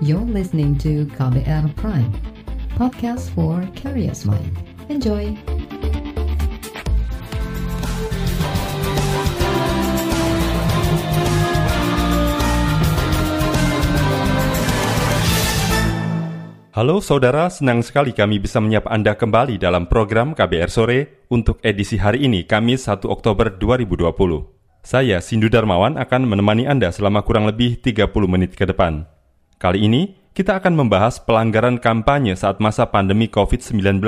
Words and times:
You're 0.00 0.24
listening 0.24 0.80
to 0.80 1.04
KBR 1.12 1.76
Prime, 1.76 2.08
podcast 2.72 3.28
for 3.36 3.60
curious 3.76 4.24
mind. 4.24 4.48
Enjoy! 4.88 5.36
Halo 16.72 17.04
saudara, 17.04 17.52
senang 17.52 17.84
sekali 17.84 18.16
kami 18.16 18.40
bisa 18.40 18.56
menyapa 18.56 18.88
Anda 18.88 19.12
kembali 19.12 19.60
dalam 19.60 19.84
program 19.84 20.32
KBR 20.32 20.72
Sore 20.72 21.28
untuk 21.28 21.60
edisi 21.60 22.00
hari 22.00 22.24
ini, 22.24 22.48
Kamis 22.48 22.88
1 22.88 23.04
Oktober 23.04 23.52
2020. 23.52 24.16
Saya, 24.80 25.20
Sindu 25.20 25.52
Darmawan, 25.52 26.00
akan 26.00 26.24
menemani 26.24 26.64
Anda 26.64 26.88
selama 26.88 27.20
kurang 27.20 27.44
lebih 27.44 27.84
30 27.84 28.08
menit 28.24 28.56
ke 28.56 28.64
depan. 28.64 29.19
Kali 29.60 29.84
ini, 29.84 30.16
kita 30.32 30.56
akan 30.56 30.72
membahas 30.72 31.20
pelanggaran 31.20 31.76
kampanye 31.76 32.32
saat 32.32 32.64
masa 32.64 32.88
pandemi 32.88 33.28
COVID-19 33.28 34.00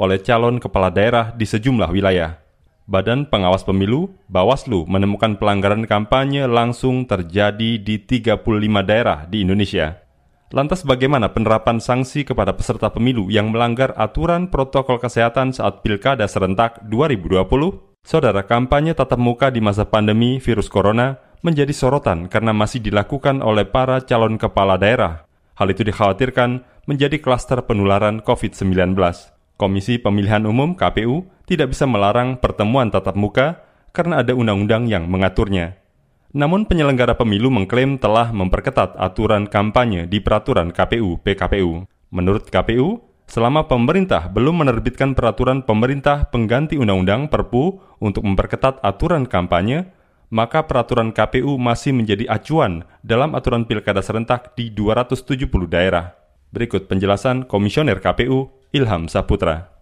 oleh 0.00 0.18
calon 0.24 0.56
kepala 0.56 0.88
daerah 0.88 1.36
di 1.36 1.44
sejumlah 1.44 1.92
wilayah. 1.92 2.40
Badan 2.88 3.28
Pengawas 3.28 3.60
Pemilu, 3.60 4.16
Bawaslu, 4.32 4.88
menemukan 4.88 5.36
pelanggaran 5.36 5.84
kampanye 5.84 6.48
langsung 6.48 7.04
terjadi 7.04 7.76
di 7.76 8.00
35 8.08 8.40
daerah 8.88 9.28
di 9.28 9.44
Indonesia. 9.44 10.00
Lantas 10.48 10.80
bagaimana 10.80 11.28
penerapan 11.28 11.76
sanksi 11.76 12.24
kepada 12.24 12.56
peserta 12.56 12.88
pemilu 12.88 13.28
yang 13.28 13.52
melanggar 13.52 13.92
aturan 14.00 14.48
protokol 14.48 14.96
kesehatan 14.96 15.52
saat 15.52 15.84
Pilkada 15.84 16.24
serentak 16.24 16.80
2020? 16.88 18.00
Saudara, 18.00 18.48
kampanye 18.48 18.96
tatap 18.96 19.20
muka 19.20 19.52
di 19.52 19.60
masa 19.60 19.84
pandemi 19.84 20.40
virus 20.40 20.72
corona 20.72 21.25
menjadi 21.40 21.72
sorotan 21.72 22.30
karena 22.30 22.54
masih 22.56 22.80
dilakukan 22.80 23.40
oleh 23.40 23.68
para 23.68 24.04
calon 24.04 24.36
kepala 24.36 24.76
daerah. 24.80 25.26
Hal 25.56 25.72
itu 25.72 25.84
dikhawatirkan 25.84 26.64
menjadi 26.84 27.18
klaster 27.18 27.64
penularan 27.64 28.20
COVID-19. 28.22 28.94
Komisi 29.56 29.96
Pemilihan 29.96 30.44
Umum 30.44 30.76
KPU 30.76 31.24
tidak 31.48 31.72
bisa 31.72 31.88
melarang 31.88 32.36
pertemuan 32.36 32.92
tatap 32.92 33.16
muka 33.16 33.64
karena 33.96 34.20
ada 34.20 34.36
undang-undang 34.36 34.84
yang 34.84 35.08
mengaturnya. 35.08 35.80
Namun 36.36 36.68
penyelenggara 36.68 37.16
pemilu 37.16 37.48
mengklaim 37.48 37.96
telah 37.96 38.28
memperketat 38.28 38.92
aturan 39.00 39.48
kampanye 39.48 40.04
di 40.04 40.20
peraturan 40.20 40.68
KPU 40.68 41.16
PKPU. 41.24 41.88
Menurut 42.12 42.52
KPU, 42.52 43.00
selama 43.24 43.64
pemerintah 43.64 44.28
belum 44.28 44.60
menerbitkan 44.60 45.16
peraturan 45.16 45.64
pemerintah 45.64 46.28
pengganti 46.28 46.76
undang-undang 46.76 47.32
Perpu 47.32 47.80
untuk 48.04 48.28
memperketat 48.28 48.84
aturan 48.84 49.24
kampanye, 49.24 49.95
maka 50.32 50.66
peraturan 50.66 51.14
KPU 51.14 51.54
masih 51.60 51.94
menjadi 51.94 52.26
acuan 52.26 52.82
dalam 53.04 53.36
aturan 53.36 53.68
pilkada 53.68 54.02
serentak 54.02 54.56
di 54.58 54.72
270 54.72 55.46
daerah. 55.70 56.16
Berikut 56.50 56.88
penjelasan 56.90 57.44
Komisioner 57.44 58.00
KPU 58.00 58.50
Ilham 58.74 59.06
Saputra 59.06 59.75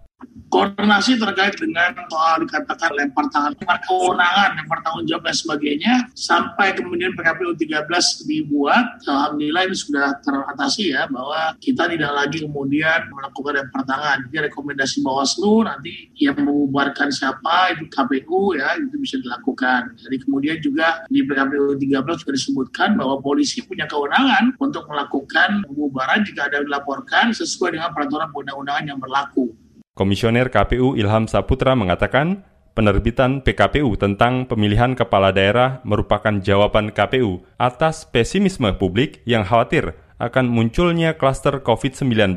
koordinasi 0.48 1.18
terkait 1.18 1.58
dengan 1.58 1.90
soal 2.06 2.46
dikatakan 2.46 2.94
lempar 2.94 3.26
tangan, 3.34 3.52
lempar 3.58 3.78
kewenangan, 3.82 4.50
lempar 4.54 4.78
tanggung 4.86 5.06
jawab 5.10 5.26
dan 5.26 5.34
sebagainya 5.34 5.94
sampai 6.14 6.78
kemudian 6.78 7.10
PKPU 7.18 7.58
13 7.58 7.90
dibuat, 8.30 9.02
alhamdulillah 9.02 9.66
ini 9.66 9.76
sudah 9.76 10.14
teratasi 10.22 10.94
ya 10.94 11.10
bahwa 11.10 11.58
kita 11.58 11.90
tidak 11.90 12.12
lagi 12.14 12.46
kemudian 12.46 13.10
melakukan 13.10 13.52
lempar 13.64 13.82
tangan. 13.82 14.30
Jadi 14.30 14.46
rekomendasi 14.46 15.02
Bawaslu 15.02 15.66
nanti 15.66 16.12
yang 16.22 16.38
membubarkan 16.38 17.10
siapa 17.10 17.74
itu 17.74 17.90
KPU 17.90 18.54
ya 18.54 18.78
itu 18.78 18.94
bisa 19.00 19.18
dilakukan. 19.18 19.98
Jadi 19.98 20.16
kemudian 20.22 20.56
juga 20.62 21.02
di 21.10 21.26
PKPU 21.26 21.74
13 21.74 22.22
juga 22.22 22.32
disebutkan 22.32 22.88
bahwa 22.94 23.18
polisi 23.18 23.64
punya 23.66 23.90
kewenangan 23.90 24.54
untuk 24.62 24.86
melakukan 24.86 25.66
pembubaran 25.66 26.22
jika 26.22 26.46
ada 26.46 26.62
dilaporkan 26.62 27.34
sesuai 27.34 27.74
dengan 27.74 27.90
peraturan 27.90 28.30
undang-undangan 28.30 28.84
yang 28.86 29.00
berlaku. 29.00 29.63
Komisioner 29.94 30.50
KPU 30.50 30.98
Ilham 30.98 31.30
Saputra 31.30 31.78
mengatakan, 31.78 32.42
penerbitan 32.74 33.46
PKPU 33.46 33.94
tentang 33.94 34.42
pemilihan 34.42 34.98
kepala 34.98 35.30
daerah 35.30 35.78
merupakan 35.86 36.34
jawaban 36.42 36.90
KPU 36.90 37.46
atas 37.62 38.02
pesimisme 38.02 38.74
publik 38.74 39.22
yang 39.22 39.46
khawatir 39.46 39.94
akan 40.18 40.50
munculnya 40.50 41.14
klaster 41.14 41.62
COVID-19 41.62 42.34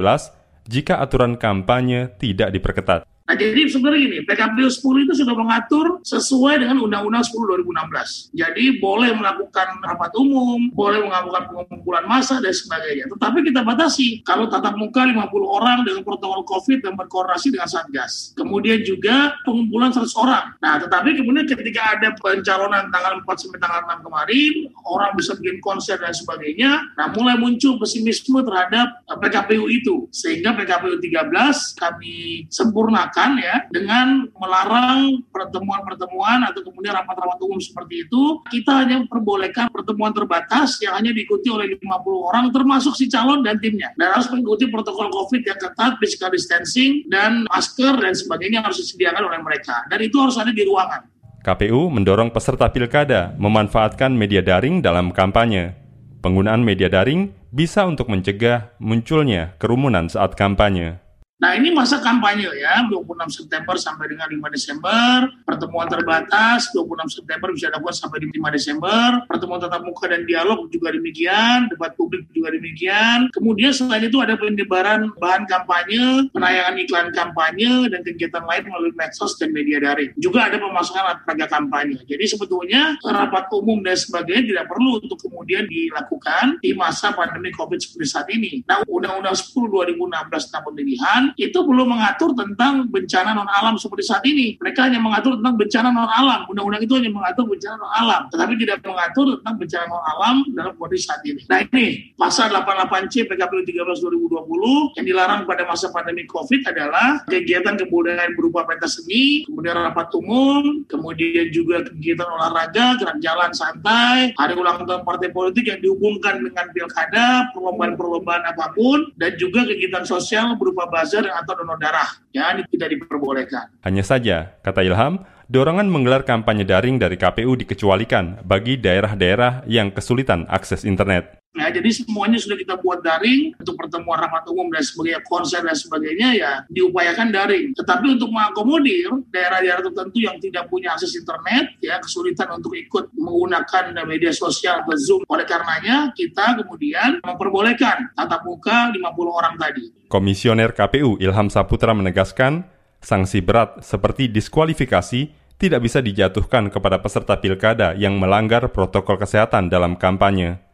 jika 0.69 1.01
aturan 1.01 1.41
kampanye 1.41 2.13
tidak 2.21 2.53
diperketat. 2.53 3.09
Nah 3.27 3.35
jadi 3.35 3.67
sebenarnya 3.67 3.99
gini, 4.07 4.17
PKPU 4.23 4.71
10 4.71 5.03
itu 5.03 5.13
sudah 5.19 5.35
mengatur 5.35 5.99
sesuai 5.99 6.63
dengan 6.63 6.79
Undang-Undang 6.79 7.27
10 7.27 7.59
2016. 7.59 8.31
Jadi 8.31 8.79
boleh 8.79 9.11
melakukan 9.11 9.83
rapat 9.83 10.15
umum, 10.15 10.71
boleh 10.71 11.03
melakukan 11.03 11.51
pengumpulan 11.51 12.07
massa 12.07 12.39
dan 12.39 12.55
sebagainya. 12.55 13.11
Tetapi 13.11 13.43
kita 13.51 13.67
batasi 13.67 14.23
kalau 14.23 14.47
tatap 14.47 14.79
muka 14.79 15.03
50 15.03 15.27
orang 15.43 15.83
dengan 15.83 16.07
protokol 16.07 16.47
COVID 16.47 16.87
dan 16.87 16.95
berkoordinasi 16.95 17.51
dengan 17.51 17.67
Satgas. 17.67 18.31
Kemudian 18.39 18.79
juga 18.87 19.35
pengumpulan 19.43 19.91
100 19.91 20.07
orang. 20.15 20.55
Nah 20.63 20.79
tetapi 20.79 21.19
kemudian 21.19 21.43
ketika 21.43 21.99
ada 21.99 22.15
pencalonan 22.15 22.87
tanggal 22.95 23.19
4 23.27 23.43
sampai 23.43 23.59
tanggal 23.59 23.81
6 23.91 24.07
kemarin, 24.07 24.53
orang 24.87 25.11
bisa 25.19 25.35
bikin 25.35 25.59
konser 25.59 25.99
dan 25.99 26.15
sebagainya. 26.15 26.79
Nah 26.95 27.11
mulai 27.11 27.35
muncul 27.35 27.75
pesimisme 27.75 28.39
terhadap 28.39 29.03
PKPU 29.19 29.67
itu. 29.67 30.07
Sehingga 30.15 30.55
PKPU 30.55 30.95
13 31.03 31.75
kami 31.75 32.47
sempurnakan 32.47 33.16
dilakukan 33.17 33.31
ya 33.41 33.55
dengan 33.73 34.07
melarang 34.37 35.25
pertemuan-pertemuan 35.33 36.45
atau 36.45 36.61
kemudian 36.61 36.93
rapat-rapat 36.93 37.37
umum 37.41 37.57
seperti 37.57 38.05
itu 38.05 38.45
kita 38.53 38.85
hanya 38.85 39.01
memperbolehkan 39.01 39.73
pertemuan 39.73 40.13
terbatas 40.13 40.77
yang 40.85 40.93
hanya 40.93 41.09
diikuti 41.09 41.49
oleh 41.49 41.73
50 41.81 42.29
orang 42.29 42.45
termasuk 42.53 42.93
si 42.93 43.09
calon 43.09 43.41
dan 43.41 43.57
timnya 43.57 43.89
dan 43.97 44.13
harus 44.13 44.29
mengikuti 44.29 44.69
protokol 44.69 45.09
COVID 45.09 45.41
yang 45.41 45.57
ketat, 45.57 45.97
physical 45.97 46.29
distancing 46.29 47.09
dan 47.09 47.49
masker 47.49 47.97
dan 47.97 48.13
sebagainya 48.13 48.61
harus 48.61 48.77
disediakan 48.85 49.33
oleh 49.33 49.39
mereka 49.41 49.81
dan 49.89 49.99
itu 50.05 50.17
harus 50.21 50.37
ada 50.37 50.53
di 50.53 50.61
ruangan. 50.61 51.09
KPU 51.41 51.87
mendorong 51.89 52.29
peserta 52.29 52.67
pilkada 52.69 53.33
memanfaatkan 53.39 54.11
media 54.11 54.43
daring 54.43 54.83
dalam 54.83 55.15
kampanye. 55.15 55.79
Penggunaan 56.19 56.59
media 56.59 56.91
daring 56.91 57.31
bisa 57.55 57.87
untuk 57.87 58.11
mencegah 58.11 58.75
munculnya 58.83 59.55
kerumunan 59.55 60.11
saat 60.11 60.35
kampanye. 60.35 61.06
Nah 61.37 61.53
ini 61.53 61.69
masa 61.69 62.01
kampanye 62.01 62.49
ya, 62.57 62.81
26 62.89 63.29
September 63.29 63.77
sampai 63.77 64.09
dengan 64.09 64.25
5 64.25 64.49
Desember, 64.49 65.29
pertemuan 65.45 65.85
terbatas 65.85 66.73
26 66.73 67.13
September 67.13 67.53
bisa 67.53 67.69
dilakukan 67.69 67.93
sampai 67.93 68.25
di 68.25 68.27
5 68.41 68.57
Desember, 68.57 69.21
pertemuan 69.29 69.61
tatap 69.61 69.85
muka 69.85 70.09
dan 70.09 70.25
dialog 70.25 70.65
juga 70.73 70.89
demikian, 70.89 71.69
debat 71.69 71.93
publik 71.93 72.25
juga 72.33 72.49
demikian. 72.49 73.29
Kemudian 73.29 73.69
selain 73.69 74.09
itu 74.09 74.17
ada 74.17 74.33
penyebaran 74.33 75.13
bahan 75.21 75.45
kampanye, 75.45 76.25
penayangan 76.33 76.75
iklan 76.81 77.07
kampanye, 77.13 77.85
dan 77.93 78.01
kegiatan 78.01 78.41
lain 78.41 78.63
melalui 78.73 78.93
medsos 78.97 79.37
dan 79.37 79.53
media 79.53 79.77
daring. 79.77 80.17
Juga 80.17 80.49
ada 80.49 80.57
pemasangan 80.57 81.05
alat 81.05 81.17
peraga 81.21 81.45
kampanye. 81.53 82.01
Jadi 82.09 82.33
sebetulnya 82.33 82.97
rapat 83.05 83.45
umum 83.53 83.85
dan 83.85 83.93
sebagainya 83.93 84.57
tidak 84.57 84.65
perlu 84.73 84.97
untuk 85.05 85.21
kemudian 85.21 85.69
dilakukan 85.69 86.57
di 86.65 86.73
masa 86.73 87.13
pandemi 87.13 87.53
COVID 87.53 87.77
seperti 87.77 88.07
saat 88.09 88.25
ini. 88.33 88.65
Nah 88.65 88.81
Undang-Undang 88.89 89.37
10 89.37 89.85
2016 89.85 90.49
tentang 90.49 90.65
pemilihan 90.65 91.26
itu 91.35 91.59
belum 91.59 91.97
mengatur 91.97 92.31
tentang 92.37 92.87
bencana 92.87 93.35
non 93.35 93.49
alam 93.49 93.75
seperti 93.75 94.03
saat 94.07 94.23
ini. 94.23 94.55
Mereka 94.61 94.87
hanya 94.87 95.01
mengatur 95.01 95.35
tentang 95.35 95.55
bencana 95.59 95.89
non 95.91 96.07
alam. 96.07 96.47
Undang-undang 96.47 96.83
itu 96.83 96.93
hanya 96.95 97.11
mengatur 97.11 97.43
bencana 97.49 97.75
non 97.75 97.91
alam, 97.91 98.21
tetapi 98.31 98.53
tidak 98.61 98.77
mengatur 98.85 99.25
tentang 99.41 99.55
bencana 99.59 99.85
non 99.89 100.03
alam 100.03 100.35
dalam 100.53 100.73
kondisi 100.77 101.03
saat 101.09 101.21
ini. 101.27 101.41
Nah 101.49 101.59
ini 101.63 101.85
pasal 102.15 102.53
88C 102.53 103.27
PKPU 103.27 103.61
13 103.65 103.99
2020 103.99 104.97
yang 105.01 105.05
dilarang 105.05 105.41
pada 105.49 105.63
masa 105.67 105.89
pandemi 105.89 106.23
COVID 106.29 106.67
adalah 106.69 107.23
kegiatan 107.25 107.75
kebudayaan 107.79 108.37
berupa 108.37 108.67
pentas 108.67 108.99
seni, 108.99 109.47
kemudian 109.47 109.77
rapat 109.77 110.11
umum, 110.13 110.83
kemudian 110.85 111.49
juga 111.49 111.87
kegiatan 111.87 112.27
olahraga, 112.27 112.99
gerak 112.99 113.17
jalan 113.23 113.51
santai, 113.55 114.33
hari 114.35 114.53
ulang 114.53 114.83
tahun 114.83 115.01
partai 115.07 115.29
politik 115.31 115.69
yang 115.69 115.79
dihubungkan 115.81 116.43
dengan 116.43 116.67
pilkada, 116.75 117.49
perlombaan-perlombaan 117.55 118.43
apa 118.51 118.73
pun, 118.75 119.09
dan 119.15 119.33
juga 119.39 119.63
kegiatan 119.65 120.03
sosial 120.03 120.57
berupa 120.59 120.89
bazar 120.89 121.16
atau 121.25 121.53
donor 121.57 121.81
darah. 121.81 122.05
Ya, 122.35 122.53
ini 122.53 122.67
tidak 122.69 122.93
diperbolehkan. 122.93 123.73
Hanya 123.81 124.03
saja, 124.05 124.59
kata 124.61 124.85
Ilham, 124.85 125.25
dorongan 125.49 125.89
menggelar 125.89 126.27
kampanye 126.27 126.67
daring 126.67 127.01
dari 127.01 127.17
KPU 127.17 127.57
dikecualikan 127.57 128.45
bagi 128.45 128.77
daerah-daerah 128.77 129.65
yang 129.65 129.89
kesulitan 129.89 130.45
akses 130.51 130.85
internet. 130.85 131.39
Ya, 131.57 131.73
jadi 131.73 131.89
semuanya 131.89 132.37
sudah 132.37 132.53
kita 132.53 132.77
buat 132.77 133.01
daring 133.01 133.57
untuk 133.57 133.75
pertemuan 133.81 134.21
rapat 134.21 134.45
umum 134.53 134.69
dan 134.69 134.85
sebagainya, 134.85 135.21
konser 135.25 135.65
dan 135.65 135.73
sebagainya 135.73 136.29
ya 136.37 136.51
diupayakan 136.69 137.33
daring. 137.33 137.73
Tetapi 137.73 138.05
untuk 138.13 138.29
mengakomodir 138.29 139.09
daerah-daerah 139.33 139.81
tertentu 139.89 140.21
yang 140.21 140.37
tidak 140.37 140.69
punya 140.69 140.93
akses 140.93 141.17
internet, 141.17 141.73
ya 141.81 141.97
kesulitan 141.97 142.53
untuk 142.53 142.77
ikut 142.77 143.09
menggunakan 143.17 143.97
media 144.05 144.29
sosial 144.29 144.85
atau 144.85 144.93
Zoom. 144.93 145.21
Oleh 145.25 145.49
karenanya 145.49 146.13
kita 146.13 146.61
kemudian 146.61 147.25
memperbolehkan 147.25 148.13
tatap 148.13 148.45
muka 148.45 148.93
50 148.93 149.01
orang 149.27 149.57
tadi. 149.57 149.89
Komisioner 150.07 150.71
KPU 150.77 151.17
Ilham 151.17 151.49
Saputra 151.49 151.91
menegaskan, 151.97 152.69
sanksi 153.01 153.41
berat 153.41 153.81
seperti 153.81 154.29
diskualifikasi 154.29 155.33
tidak 155.57 155.81
bisa 155.81 155.99
dijatuhkan 156.05 156.69
kepada 156.69 157.01
peserta 157.01 157.41
pilkada 157.41 157.97
yang 157.97 158.21
melanggar 158.21 158.69
protokol 158.69 159.17
kesehatan 159.17 159.73
dalam 159.73 159.97
kampanye 159.97 160.66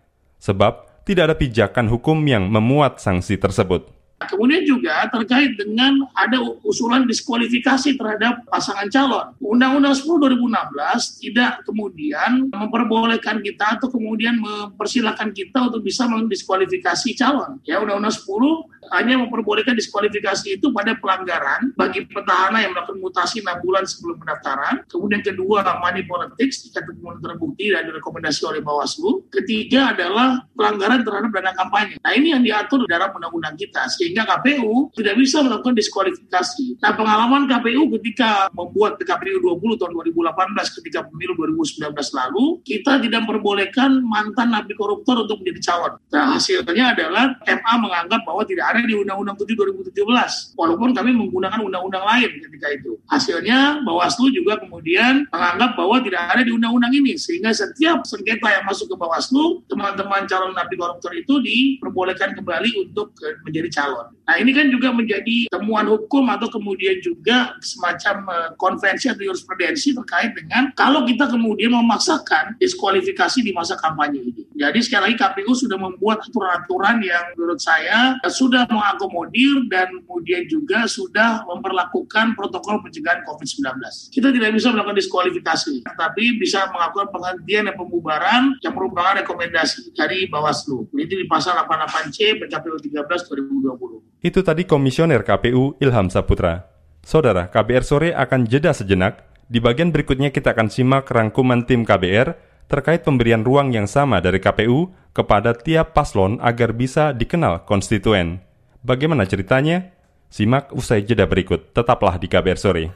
sebab 0.44 0.92
tidak 1.08 1.32
ada 1.32 1.36
pijakan 1.40 1.88
hukum 1.88 2.20
yang 2.28 2.52
memuat 2.52 3.00
sanksi 3.00 3.40
tersebut. 3.40 3.88
Kemudian 4.24 4.64
juga 4.64 5.04
terkait 5.12 5.52
dengan 5.60 6.08
ada 6.16 6.40
usulan 6.64 7.04
diskualifikasi 7.04 8.00
terhadap 8.00 8.48
pasangan 8.48 8.88
calon. 8.88 9.36
Undang-Undang 9.44 10.00
10 10.00 10.40
2016 10.40 11.20
tidak 11.20 11.60
kemudian 11.68 12.48
memperbolehkan 12.48 13.44
kita 13.44 13.80
atau 13.80 13.92
kemudian 13.92 14.40
mempersilahkan 14.40 15.36
kita 15.36 15.68
untuk 15.68 15.84
bisa 15.84 16.08
mendiskualifikasi 16.08 17.10
calon. 17.20 17.60
Ya, 17.68 17.84
Undang-Undang 17.84 18.16
10 18.16 18.83
hanya 18.92 19.16
memperbolehkan 19.22 19.78
diskualifikasi 19.78 20.60
itu 20.60 20.68
pada 20.76 20.98
pelanggaran 21.00 21.72
bagi 21.80 22.04
petahana 22.10 22.60
yang 22.66 22.76
melakukan 22.76 23.00
mutasi 23.00 23.40
6 23.40 23.64
bulan 23.64 23.84
sebelum 23.88 24.20
pendaftaran. 24.20 24.84
Kemudian 24.92 25.22
kedua, 25.24 25.64
money 25.80 26.04
politics, 26.04 26.68
jika 26.68 26.84
kemudian 26.84 27.24
terbukti 27.24 27.72
dan 27.72 27.88
direkomendasi 27.88 28.42
oleh 28.48 28.62
Bawaslu. 28.64 29.28
Ketiga 29.30 29.96
adalah 29.96 30.44
pelanggaran 30.54 31.02
terhadap 31.04 31.32
dana 31.32 31.52
kampanye. 31.56 31.96
Nah 32.02 32.12
ini 32.14 32.36
yang 32.36 32.44
diatur 32.44 32.86
dalam 32.86 33.10
undang-undang 33.16 33.56
kita. 33.56 33.88
Sehingga 33.90 34.28
KPU 34.28 34.94
tidak 34.96 35.16
bisa 35.20 35.42
melakukan 35.42 35.76
diskualifikasi. 35.78 36.80
Nah 36.82 36.92
pengalaman 36.96 37.46
KPU 37.50 37.90
ketika 38.00 38.50
membuat 38.54 38.98
PKPU 39.02 39.40
20 39.42 39.80
tahun 39.80 39.92
2018 39.94 40.78
ketika 40.82 41.00
pemilu 41.08 41.34
2019 41.38 41.94
lalu, 41.94 42.46
kita 42.66 43.00
tidak 43.02 43.20
memperbolehkan 43.26 44.02
mantan 44.06 44.54
napi 44.54 44.74
koruptor 44.74 45.26
untuk 45.26 45.42
menjadi 45.42 45.74
calon. 45.74 45.94
Nah 46.14 46.38
hasilnya 46.38 46.96
adalah 46.96 47.36
MA 47.46 47.74
menganggap 47.80 48.22
bahwa 48.24 48.44
tidak 48.48 48.66
ada 48.74 48.88
di 48.90 48.96
Undang-Undang 48.98 49.38
7 49.38 49.54
2017. 49.94 50.58
Walaupun 50.58 50.90
kami 50.98 51.12
menggunakan 51.14 51.60
undang-undang 51.62 52.06
lain 52.06 52.30
ketika 52.42 52.68
itu. 52.74 52.98
Hasilnya 53.08 53.86
Bawaslu 53.86 54.34
juga 54.34 54.58
kemudian 54.58 55.30
menganggap 55.30 55.78
bahwa 55.78 56.02
tidak 56.02 56.22
ada 56.34 56.42
di 56.42 56.52
undang-undang 56.52 56.94
ini. 56.94 57.14
Sehingga 57.16 57.54
setiap 57.54 58.04
sengketa 58.04 58.50
yang 58.50 58.64
masuk 58.66 58.90
ke 58.90 58.96
Bawaslu, 58.98 59.62
teman-teman 59.70 60.26
calon 60.26 60.52
napi 60.58 60.76
koruptor 60.76 61.14
itu 61.14 61.40
diperbolehkan 61.40 62.34
kembali 62.34 62.70
untuk 62.90 63.14
menjadi 63.46 63.70
calon. 63.82 64.10
Nah 64.24 64.36
ini 64.40 64.56
kan 64.56 64.72
juga 64.72 64.90
menjadi 64.96 65.52
temuan 65.52 65.84
hukum 65.86 66.32
atau 66.32 66.48
kemudian 66.48 67.04
juga 67.04 67.60
semacam 67.60 68.16
uh, 68.32 68.50
konvensi 68.56 69.12
atau 69.12 69.20
jurisprudensi 69.20 69.92
terkait 69.92 70.32
dengan 70.32 70.72
kalau 70.80 71.04
kita 71.04 71.28
kemudian 71.28 71.76
memaksakan 71.76 72.56
diskualifikasi 72.58 73.44
di 73.44 73.52
masa 73.52 73.76
kampanye 73.76 74.24
ini. 74.24 74.44
Jadi 74.56 74.80
sekali 74.80 75.12
lagi 75.12 75.18
KPU 75.20 75.52
sudah 75.52 75.76
membuat 75.76 76.24
aturan-aturan 76.24 77.04
yang 77.04 77.36
menurut 77.36 77.60
saya 77.60 78.16
sudah 78.32 78.63
sudah 78.64 78.80
mengakomodir 78.80 79.68
dan 79.68 79.92
kemudian 80.08 80.48
juga 80.48 80.88
sudah 80.88 81.44
memperlakukan 81.44 82.32
protokol 82.40 82.80
pencegahan 82.80 83.20
COVID-19. 83.28 83.68
Kita 84.08 84.32
tidak 84.32 84.50
bisa 84.56 84.72
melakukan 84.72 84.98
diskualifikasi, 84.98 85.84
tapi 86.00 86.40
bisa 86.40 86.72
melakukan 86.72 87.12
penghentian 87.12 87.68
dan 87.68 87.76
pembubaran 87.76 88.56
yang 88.64 88.72
merupakan 88.72 89.20
rekomendasi 89.20 89.92
dari 89.92 90.32
Bawaslu. 90.32 90.88
Ini 90.96 91.04
di 91.04 91.28
pasal 91.28 91.60
88C 91.68 92.40
PKPU 92.40 92.80
13 92.80 93.04
2020. 93.04 94.24
Itu 94.24 94.40
tadi 94.40 94.64
Komisioner 94.64 95.28
KPU 95.28 95.76
Ilham 95.84 96.08
Saputra. 96.08 96.72
Saudara, 97.04 97.52
KBR 97.52 97.84
sore 97.84 98.10
akan 98.16 98.48
jeda 98.48 98.72
sejenak. 98.72 99.28
Di 99.52 99.60
bagian 99.60 99.92
berikutnya 99.92 100.32
kita 100.32 100.56
akan 100.56 100.72
simak 100.72 101.12
rangkuman 101.12 101.68
tim 101.68 101.84
KBR 101.84 102.54
terkait 102.72 103.04
pemberian 103.04 103.44
ruang 103.44 103.76
yang 103.76 103.86
sama 103.86 104.24
dari 104.24 104.40
KPU 104.40 104.90
kepada 105.12 105.54
tiap 105.54 105.94
paslon 105.94 106.40
agar 106.42 106.74
bisa 106.74 107.12
dikenal 107.12 107.68
konstituen. 107.68 108.42
Bagaimana 108.84 109.24
ceritanya? 109.24 109.96
Simak 110.28 110.76
usai 110.76 111.08
jeda 111.08 111.24
berikut. 111.24 111.72
Tetaplah 111.72 112.20
di 112.20 112.28
KBR 112.28 112.60
Sore. 112.60 112.92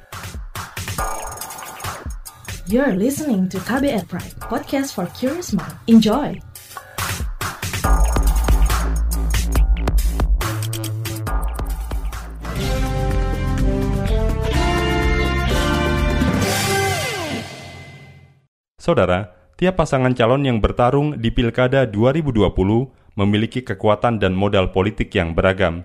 You're 2.67 2.99
listening 2.99 3.47
to 3.47 3.55
KBR 3.63 4.03
Pride, 4.11 4.35
podcast 4.43 4.91
for 4.91 5.07
curious 5.15 5.55
mind. 5.55 5.71
Enjoy! 5.87 6.35
Saudara, 18.75 19.31
tiap 19.55 19.79
pasangan 19.79 20.11
calon 20.11 20.43
yang 20.43 20.59
bertarung 20.59 21.15
di 21.15 21.31
Pilkada 21.31 21.87
2020 21.87 23.06
memiliki 23.17 23.65
kekuatan 23.65 24.21
dan 24.21 24.37
modal 24.37 24.69
politik 24.69 25.09
yang 25.17 25.33
beragam. 25.33 25.83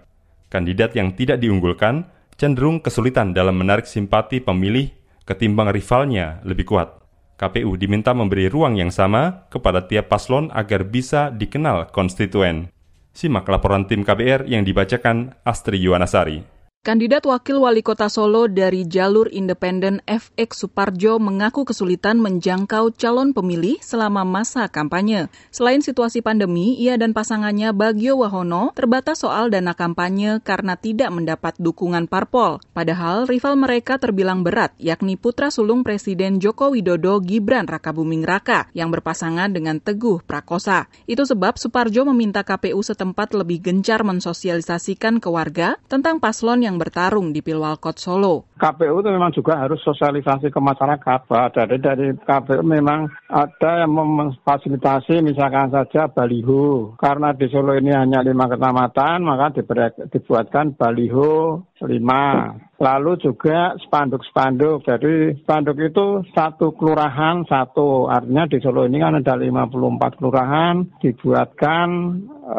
Kandidat 0.53 0.93
yang 0.93 1.17
tidak 1.17 1.41
diunggulkan 1.41 2.07
cenderung 2.37 2.85
kesulitan 2.85 3.33
dalam 3.33 3.57
menarik 3.57 3.89
simpati 3.89 4.45
pemilih 4.45 4.93
ketimbang 5.25 5.73
rivalnya 5.73 6.45
lebih 6.45 6.69
kuat. 6.69 7.01
KPU 7.41 7.75
diminta 7.75 8.15
memberi 8.15 8.47
ruang 8.47 8.79
yang 8.79 8.93
sama 8.93 9.49
kepada 9.51 9.89
tiap 9.89 10.13
paslon 10.13 10.53
agar 10.55 10.87
bisa 10.87 11.33
dikenal 11.33 11.91
konstituen. 11.91 12.71
Simak 13.11 13.49
laporan 13.51 13.89
tim 13.89 14.07
KBR 14.07 14.47
yang 14.47 14.63
dibacakan 14.63 15.35
Astri 15.43 15.83
Yuwanasari. 15.83 16.62
Kandidat 16.83 17.23
Wakil 17.31 17.63
Wali 17.63 17.79
Kota 17.79 18.11
Solo 18.11 18.51
dari 18.51 18.83
jalur 18.83 19.31
independen 19.31 20.03
FX 20.03 20.67
Suparjo 20.67 21.23
mengaku 21.23 21.63
kesulitan 21.63 22.19
menjangkau 22.19 22.91
calon 22.99 23.31
pemilih 23.31 23.79
selama 23.79 24.27
masa 24.27 24.67
kampanye. 24.67 25.31
Selain 25.55 25.79
situasi 25.79 26.27
pandemi, 26.27 26.75
ia 26.75 26.99
dan 26.99 27.15
pasangannya 27.15 27.71
Bagio 27.71 28.19
Wahono 28.19 28.75
terbatas 28.75 29.23
soal 29.23 29.55
dana 29.55 29.79
kampanye 29.79 30.43
karena 30.43 30.75
tidak 30.75 31.15
mendapat 31.15 31.55
dukungan 31.63 32.11
parpol. 32.11 32.59
Padahal 32.75 33.31
rival 33.31 33.55
mereka 33.63 34.03
terbilang 34.03 34.43
berat, 34.43 34.75
yakni 34.83 35.15
putra 35.15 35.55
sulung 35.55 35.87
Presiden 35.87 36.43
Joko 36.43 36.75
Widodo 36.75 37.23
Gibran 37.23 37.71
Rakabuming 37.71 38.27
Raka 38.27 38.67
yang 38.75 38.91
berpasangan 38.91 39.55
dengan 39.55 39.79
Teguh 39.79 40.27
Prakosa. 40.27 40.91
Itu 41.07 41.31
sebab 41.31 41.63
Suparjo 41.63 42.03
meminta 42.11 42.43
KPU 42.43 42.83
setempat 42.83 43.39
lebih 43.39 43.63
gencar 43.63 44.03
mensosialisasikan 44.03 45.23
ke 45.23 45.31
warga 45.31 45.79
tentang 45.87 46.19
paslon 46.19 46.67
yang 46.67 46.72
yang 46.73 46.81
bertarung 46.81 47.37
di 47.37 47.45
Pilwalkot 47.45 48.01
Solo. 48.01 48.49
KPU 48.57 49.05
itu 49.05 49.11
memang 49.13 49.37
juga 49.37 49.61
harus 49.61 49.77
sosialisasi 49.85 50.49
ke 50.49 50.57
masyarakat. 50.57 51.21
Dari 51.53 51.77
dari 51.77 52.09
KPU 52.17 52.65
memang 52.65 53.13
ada 53.29 53.85
yang 53.85 53.93
memfasilitasi 53.93 55.21
misalkan 55.21 55.69
saja 55.69 56.09
baliho. 56.09 56.97
Karena 56.97 57.37
di 57.37 57.53
Solo 57.53 57.77
ini 57.77 57.93
hanya 57.93 58.25
lima 58.25 58.49
kecamatan, 58.49 59.21
maka 59.21 59.53
dibuatkan 60.09 60.73
baliho 60.81 61.61
lima. 61.85 62.57
Lalu 62.79 63.19
juga 63.19 63.75
spanduk-spanduk. 63.79 64.87
Jadi 64.87 65.39
spanduk 65.43 65.79
itu 65.83 66.23
satu 66.35 66.75
kelurahan 66.75 67.45
satu. 67.47 68.11
Artinya 68.11 68.47
di 68.47 68.59
Solo 68.63 68.87
ini 68.87 68.99
kan 69.03 69.19
ada 69.19 69.35
54 69.39 70.19
kelurahan, 70.19 70.87
dibuatkan 71.03 71.89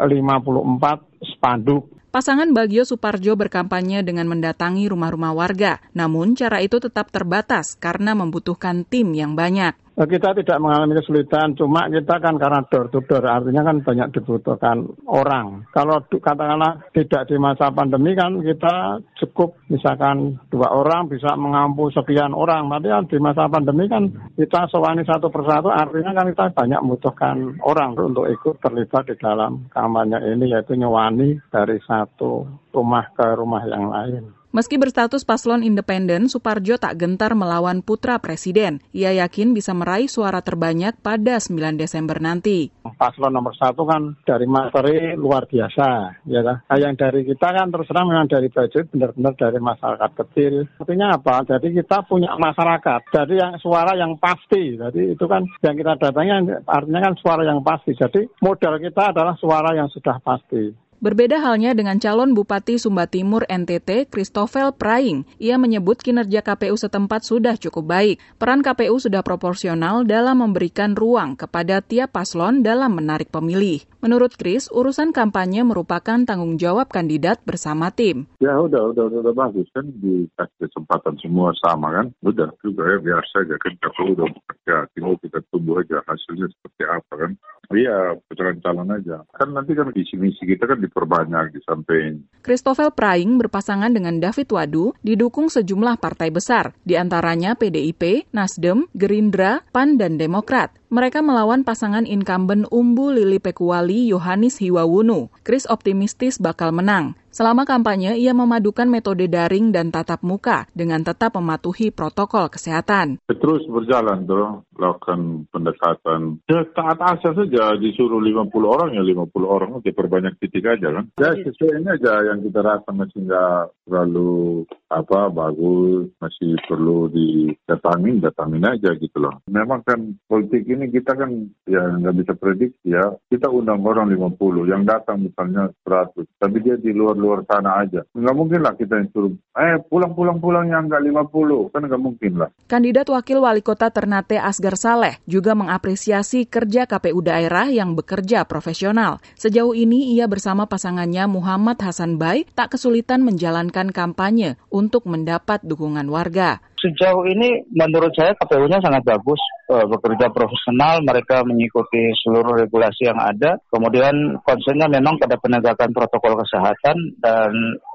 54 0.04 1.00
spanduk. 1.36 1.93
Pasangan 2.14 2.54
Bagio 2.54 2.86
Suparjo 2.86 3.34
berkampanye 3.34 4.06
dengan 4.06 4.30
mendatangi 4.30 4.86
rumah-rumah 4.86 5.34
warga, 5.34 5.82
namun 5.98 6.38
cara 6.38 6.62
itu 6.62 6.78
tetap 6.78 7.10
terbatas 7.10 7.74
karena 7.74 8.14
membutuhkan 8.14 8.86
tim 8.86 9.10
yang 9.18 9.34
banyak. 9.34 9.74
Eh, 9.94 10.10
kita 10.10 10.34
tidak 10.34 10.58
mengalami 10.58 10.98
kesulitan, 10.98 11.54
cuma 11.54 11.86
kita 11.86 12.18
kan 12.18 12.34
karena 12.34 12.66
door 12.66 12.90
to 12.90 12.98
door, 13.06 13.22
artinya 13.30 13.62
kan 13.62 13.78
banyak 13.78 14.10
dibutuhkan 14.10 14.90
orang. 15.06 15.70
Kalau 15.70 16.02
katakanlah 16.10 16.90
tidak 16.90 17.30
di 17.30 17.38
masa 17.38 17.70
pandemi 17.70 18.10
kan 18.18 18.42
kita 18.42 18.98
cukup 19.22 19.54
misalkan 19.70 20.34
dua 20.50 20.74
orang 20.74 21.06
bisa 21.06 21.38
mengampu 21.38 21.94
sekian 21.94 22.34
orang. 22.34 22.66
Tapi 22.74 22.90
kan 22.90 23.06
di 23.06 23.18
masa 23.22 23.46
pandemi 23.46 23.86
kan 23.86 24.10
kita 24.34 24.66
sewani 24.66 25.06
satu 25.06 25.30
persatu, 25.30 25.70
artinya 25.70 26.10
kan 26.10 26.26
kita 26.26 26.44
banyak 26.58 26.80
membutuhkan 26.82 27.36
orang 27.62 27.94
untuk 27.94 28.26
ikut 28.26 28.58
terlibat 28.58 29.06
di 29.06 29.14
dalam 29.14 29.70
kampanye 29.70 30.18
ini, 30.26 30.58
yaitu 30.58 30.74
nyewani 30.74 31.38
dari 31.54 31.78
satu 31.86 32.42
rumah 32.74 33.14
ke 33.14 33.26
rumah 33.38 33.62
yang 33.62 33.86
lain. 33.86 34.43
Meski 34.54 34.78
berstatus 34.78 35.26
paslon 35.26 35.66
independen, 35.66 36.30
Suparjo 36.30 36.78
tak 36.78 36.94
gentar 36.94 37.34
melawan 37.34 37.82
putra 37.82 38.22
presiden. 38.22 38.78
Ia 38.94 39.10
yakin 39.26 39.50
bisa 39.50 39.74
meraih 39.74 40.06
suara 40.06 40.46
terbanyak 40.46 40.94
pada 41.02 41.42
9 41.42 41.74
Desember 41.74 42.22
nanti. 42.22 42.70
Paslon 42.86 43.34
nomor 43.34 43.50
satu 43.58 43.82
kan 43.82 44.14
dari 44.22 44.46
materi 44.46 45.18
luar 45.18 45.50
biasa, 45.50 46.22
ya 46.30 46.46
kan? 46.46 46.62
Nah, 46.70 46.78
yang 46.78 46.94
dari 46.94 47.26
kita 47.26 47.50
kan 47.50 47.74
terus 47.74 47.90
terang 47.90 48.06
memang 48.06 48.30
dari 48.30 48.46
budget 48.46 48.94
benar-benar 48.94 49.34
dari 49.34 49.58
masyarakat 49.58 50.10
kecil. 50.22 50.54
Artinya 50.78 51.18
apa? 51.18 51.42
Jadi 51.50 51.74
kita 51.74 52.06
punya 52.06 52.38
masyarakat. 52.38 53.00
Jadi 53.10 53.34
yang 53.34 53.58
suara 53.58 53.98
yang 53.98 54.14
pasti. 54.22 54.78
Jadi 54.78 55.18
itu 55.18 55.24
kan 55.26 55.50
yang 55.66 55.74
kita 55.74 55.98
datangi 55.98 56.62
artinya 56.62 57.10
kan 57.10 57.14
suara 57.18 57.42
yang 57.42 57.58
pasti. 57.66 57.90
Jadi 57.98 58.22
modal 58.38 58.78
kita 58.78 59.10
adalah 59.10 59.34
suara 59.34 59.74
yang 59.74 59.90
sudah 59.90 60.22
pasti. 60.22 60.83
Berbeda 61.04 61.36
halnya 61.36 61.76
dengan 61.76 62.00
calon 62.00 62.32
Bupati 62.32 62.80
Sumba 62.80 63.04
Timur 63.04 63.44
NTT, 63.44 64.08
Christopher 64.08 64.72
Praing. 64.72 65.28
Ia 65.36 65.60
menyebut 65.60 66.00
kinerja 66.00 66.40
KPU 66.40 66.80
setempat 66.80 67.28
sudah 67.28 67.60
cukup 67.60 67.92
baik. 67.92 68.16
Peran 68.40 68.64
KPU 68.64 68.96
sudah 68.96 69.20
proporsional 69.20 70.08
dalam 70.08 70.40
memberikan 70.40 70.96
ruang 70.96 71.36
kepada 71.36 71.84
tiap 71.84 72.16
paslon 72.16 72.64
dalam 72.64 72.96
menarik 72.96 73.28
pemilih. 73.28 73.84
Menurut 74.04 74.36
Chris, 74.36 74.68
urusan 74.68 75.16
kampanye 75.16 75.64
merupakan 75.64 76.20
tanggung 76.28 76.60
jawab 76.60 76.92
kandidat 76.92 77.40
bersama 77.48 77.88
tim. 77.88 78.28
Ya 78.36 78.52
udah, 78.52 78.92
udah, 78.92 79.08
udah, 79.08 79.18
udah 79.24 79.32
bagus 79.32 79.64
kan 79.72 79.88
dikasih 79.96 80.68
kesempatan 80.68 81.16
semua 81.24 81.56
sama 81.56 81.88
kan. 81.88 82.12
Udah 82.20 82.52
juga 82.60 82.84
ya 82.84 83.00
biar 83.00 83.24
saja 83.32 83.56
kan 83.56 83.72
KPU 83.80 84.12
udah 84.12 84.28
bekerja, 84.28 84.76
tinggal 84.92 85.16
kita 85.24 85.40
tunggu 85.48 85.80
aja 85.80 86.04
hasilnya 86.04 86.52
seperti 86.52 86.84
apa 86.84 87.12
kan. 87.16 87.32
Iya, 87.72 88.20
putaran 88.28 88.60
calon 88.60 88.92
aja. 88.92 89.24
Kan 89.40 89.56
nanti 89.56 89.72
kan 89.72 89.88
visi 89.88 90.20
misi 90.20 90.44
kita 90.44 90.68
kan 90.68 90.84
diperbanyak, 90.84 91.56
disampaikan. 91.56 92.28
Christopher 92.44 92.92
Praing 92.92 93.40
berpasangan 93.40 93.88
dengan 93.88 94.20
David 94.20 94.52
Wadu 94.52 94.92
didukung 95.00 95.48
sejumlah 95.48 95.96
partai 95.96 96.28
besar, 96.28 96.76
di 96.84 97.00
antaranya 97.00 97.56
PDIP, 97.56 98.28
Nasdem, 98.36 98.84
Gerindra, 98.92 99.64
PAN, 99.72 99.96
dan 99.96 100.20
Demokrat. 100.20 100.76
Mereka 100.94 101.26
melawan 101.26 101.66
pasangan 101.66 102.06
incumbent 102.06 102.70
Umbu 102.70 103.10
Lili 103.10 103.42
Pekuali 103.42 104.06
Yohanis 104.06 104.62
Hiwawunu. 104.62 105.26
Chris 105.42 105.66
optimistis 105.66 106.38
bakal 106.38 106.70
menang. 106.70 107.18
Selama 107.34 107.66
kampanye, 107.66 108.14
ia 108.14 108.30
memadukan 108.30 108.86
metode 108.86 109.26
daring 109.26 109.74
dan 109.74 109.90
tatap 109.90 110.22
muka 110.22 110.70
dengan 110.70 111.02
tetap 111.02 111.34
mematuhi 111.34 111.90
protokol 111.90 112.46
kesehatan. 112.46 113.18
Terus 113.26 113.66
berjalan 113.66 114.22
tuh, 114.22 114.62
lakukan 114.78 115.42
pendekatan. 115.50 116.38
Ya 116.46 116.62
taat 116.78 117.02
asal 117.02 117.34
saja, 117.34 117.74
disuruh 117.74 118.22
50 118.22 118.54
orang 118.62 118.94
ya 118.94 119.02
50 119.02 119.34
orang, 119.50 119.82
oke 119.82 119.90
perbanyak 119.90 120.38
titik 120.38 120.62
aja 120.62 120.94
kan. 120.94 121.10
Ya 121.18 121.34
sesuai 121.34 121.82
ini 121.82 121.88
aja 121.90 122.22
yang 122.22 122.38
kita 122.46 122.62
rasa 122.62 122.94
masih 122.94 123.26
nggak 123.26 123.58
terlalu 123.82 124.62
apa 124.94 125.26
bagus, 125.34 126.14
masih 126.22 126.54
perlu 126.70 127.10
didatangin, 127.10 128.22
datangin 128.22 128.62
aja 128.62 128.94
gitu 128.94 129.18
loh. 129.18 129.42
Memang 129.50 129.82
kan 129.82 130.14
politik 130.30 130.70
ini 130.70 130.86
kita 130.86 131.18
kan 131.18 131.50
ya 131.66 131.82
nggak 131.98 132.14
bisa 132.22 132.32
prediksi 132.38 132.94
ya. 132.94 133.10
Kita 133.26 133.50
undang 133.50 133.82
orang 133.82 134.14
50, 134.14 134.70
yang 134.70 134.86
datang 134.86 135.26
misalnya 135.26 135.74
100, 135.82 136.30
tapi 136.38 136.62
dia 136.62 136.78
di 136.78 136.94
luar 136.94 137.18
luar 137.24 137.40
sana 137.48 137.80
aja. 137.80 138.04
Nggak 138.12 138.36
mungkin 138.36 138.60
lah 138.60 138.76
kita 138.76 139.00
yang 139.00 139.08
suruh, 139.08 139.32
eh 139.56 139.80
pulang-pulang-pulang 139.88 140.68
yang 140.68 140.92
nggak 140.92 141.00
50, 141.32 141.72
kan 141.72 141.80
nggak 141.88 142.02
mungkin 142.02 142.32
lah. 142.36 142.48
Kandidat 142.68 143.08
Wakil 143.08 143.40
Wali 143.40 143.64
Kota 143.64 143.88
Ternate 143.88 144.36
Asgar 144.36 144.76
Saleh 144.76 145.16
juga 145.24 145.56
mengapresiasi 145.56 146.44
kerja 146.44 146.84
KPU 146.84 147.24
daerah 147.24 147.72
yang 147.72 147.96
bekerja 147.96 148.44
profesional. 148.44 149.24
Sejauh 149.40 149.72
ini 149.72 150.12
ia 150.12 150.28
bersama 150.28 150.68
pasangannya 150.68 151.24
Muhammad 151.24 151.80
Hasan 151.80 152.20
Bay 152.20 152.44
tak 152.52 152.76
kesulitan 152.76 153.24
menjalankan 153.24 153.88
kampanye 153.88 154.60
untuk 154.68 155.08
mendapat 155.08 155.64
dukungan 155.64 156.04
warga 156.12 156.60
sejauh 156.84 157.24
ini 157.24 157.64
menurut 157.72 158.12
saya 158.12 158.36
KPU-nya 158.36 158.84
sangat 158.84 159.00
bagus, 159.08 159.40
uh, 159.72 159.88
bekerja 159.88 160.28
profesional, 160.28 161.00
mereka 161.00 161.40
mengikuti 161.40 162.12
seluruh 162.20 162.60
regulasi 162.60 163.08
yang 163.08 163.16
ada. 163.16 163.56
Kemudian 163.72 164.36
konsennya 164.44 164.92
memang 164.92 165.16
pada 165.16 165.40
penegakan 165.40 165.96
protokol 165.96 166.36
kesehatan 166.44 166.96
dan 167.24 167.50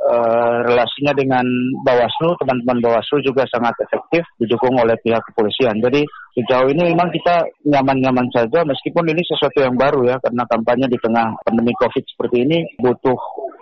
uh, 0.09 0.65
relasinya 0.65 1.13
dengan 1.13 1.45
Bawaslu, 1.85 2.33
teman-teman 2.41 2.81
Bawaslu 2.81 3.21
juga 3.21 3.45
sangat 3.53 3.77
efektif, 3.85 4.25
didukung 4.41 4.73
oleh 4.81 4.97
pihak 5.05 5.21
kepolisian. 5.29 5.77
Jadi 5.77 6.01
sejauh 6.33 6.73
ini 6.73 6.89
memang 6.89 7.13
kita 7.13 7.45
nyaman-nyaman 7.69 8.25
saja, 8.33 8.65
meskipun 8.65 9.05
ini 9.13 9.21
sesuatu 9.29 9.61
yang 9.61 9.77
baru 9.77 10.09
ya, 10.09 10.17
karena 10.17 10.41
kampanye 10.49 10.89
di 10.89 10.97
tengah 10.97 11.37
pandemi 11.45 11.77
COVID 11.77 12.03
seperti 12.09 12.49
ini 12.49 12.57
butuh 12.81 13.17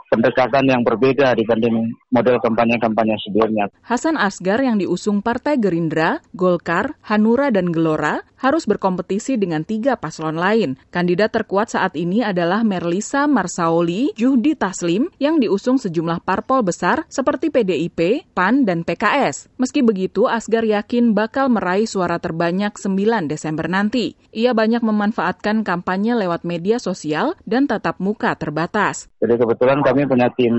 pendekatan 0.07 0.65
yang 0.67 0.81
berbeda 0.83 1.35
dibanding 1.35 1.91
model 2.11 2.37
kampanye-kampanye 2.39 3.15
sebelumnya. 3.23 3.67
Hasan 3.83 4.15
Asgar 4.15 4.59
yang 4.63 4.79
diusung 4.79 5.19
Partai 5.19 5.59
Gerindra, 5.59 6.23
Golkar, 6.35 6.95
Hanura, 7.07 7.51
dan 7.51 7.71
Gelora 7.71 8.23
harus 8.37 8.69
berkompetisi 8.69 9.35
dengan 9.35 9.65
tiga 9.65 9.97
paslon 9.97 10.37
lain. 10.37 10.77
Kandidat 10.93 11.33
terkuat 11.33 11.73
saat 11.73 11.97
ini 11.97 12.21
adalah 12.21 12.61
Merlisa 12.61 13.25
Marsaoli 13.25 14.13
Juhdi 14.13 14.53
Taslim 14.53 15.09
yang 15.17 15.41
diusung 15.41 15.81
sejumlah 15.81 16.21
parpol 16.21 16.61
besar 16.61 17.03
seperti 17.09 17.49
PDIP, 17.49 18.29
PAN, 18.37 18.63
dan 18.63 18.85
PKS. 18.85 19.49
Meski 19.57 19.81
begitu, 19.81 20.29
Asgar 20.29 20.63
yakin 20.63 21.17
bakal 21.17 21.49
meraih 21.49 21.89
suara 21.89 22.21
terbanyak 22.21 22.77
9 22.77 23.25
Desember 23.25 23.65
nanti. 23.65 24.13
Ia 24.37 24.53
banyak 24.53 24.85
memanfaatkan 24.85 25.65
kampanye 25.65 26.13
lewat 26.13 26.45
media 26.45 26.77
sosial 26.77 27.33
dan 27.49 27.65
tatap 27.65 27.97
muka 27.97 28.37
terbatas. 28.37 29.09
Jadi 29.17 29.33
kebetulan 29.33 29.81
kami 29.81 29.96
punya 30.05 30.27
tim 30.37 30.53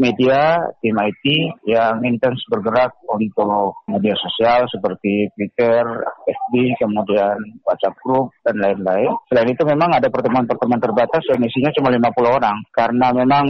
media, 0.00 0.62
tim 0.80 0.96
IT 0.96 1.24
yang 1.68 2.00
intens 2.06 2.40
bergerak 2.48 2.96
untuk 3.10 3.76
media 3.90 4.14
sosial 4.16 4.64
seperti 4.70 5.28
Twitter, 5.36 5.82
FB, 6.24 6.52
kemudian 6.80 7.36
WhatsApp 7.66 7.98
group, 8.00 8.30
dan 8.46 8.56
lain-lain. 8.62 9.10
Selain 9.28 9.50
itu 9.50 9.62
memang 9.66 9.90
ada 9.92 10.08
pertemuan-pertemuan 10.08 10.80
terbatas 10.80 11.22
yang 11.28 11.42
isinya 11.42 11.70
cuma 11.76 11.92
50 11.92 12.38
orang. 12.38 12.56
Karena 12.70 13.12
memang 13.12 13.44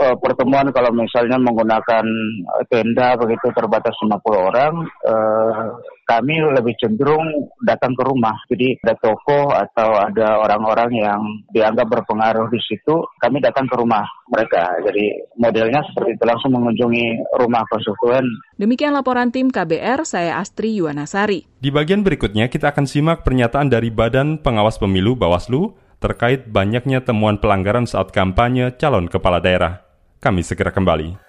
e, 0.00 0.06
pertemuan 0.18 0.66
kalau 0.72 0.90
misalnya 0.96 1.36
menggunakan 1.38 2.04
tenda 2.72 3.08
begitu 3.20 3.46
terbatas 3.52 3.94
50 4.00 4.48
orang, 4.50 4.74
e, 5.04 5.14
kami 6.04 6.40
lebih 6.40 6.76
cenderung 6.80 7.50
datang 7.64 7.96
ke 7.96 8.02
rumah. 8.04 8.36
Jadi 8.48 8.78
ada 8.84 8.94
toko 9.00 9.52
atau 9.52 9.96
ada 9.98 10.40
orang-orang 10.44 10.90
yang 10.94 11.20
dianggap 11.50 11.88
berpengaruh 11.88 12.48
di 12.52 12.60
situ, 12.60 13.04
kami 13.18 13.40
datang 13.40 13.64
ke 13.64 13.74
rumah 13.76 14.04
mereka. 14.28 14.68
Jadi 14.84 15.34
modelnya 15.40 15.80
seperti 15.90 16.16
itu 16.16 16.24
langsung 16.24 16.52
mengunjungi 16.54 17.36
rumah 17.40 17.64
konstituen. 17.68 18.24
Demikian 18.60 18.92
laporan 18.92 19.32
tim 19.32 19.48
KBR, 19.48 20.04
saya 20.04 20.38
Astri 20.38 20.76
Yuwanasari. 20.78 21.48
Di 21.58 21.72
bagian 21.72 22.04
berikutnya 22.04 22.52
kita 22.52 22.76
akan 22.76 22.84
simak 22.84 23.24
pernyataan 23.24 23.72
dari 23.72 23.88
Badan 23.88 24.40
Pengawas 24.44 24.76
Pemilu 24.76 25.16
Bawaslu 25.16 25.72
terkait 26.04 26.44
banyaknya 26.52 27.00
temuan 27.00 27.40
pelanggaran 27.40 27.88
saat 27.88 28.12
kampanye 28.12 28.76
calon 28.76 29.08
kepala 29.08 29.40
daerah. 29.40 29.80
Kami 30.20 30.44
segera 30.44 30.68
kembali. 30.68 31.23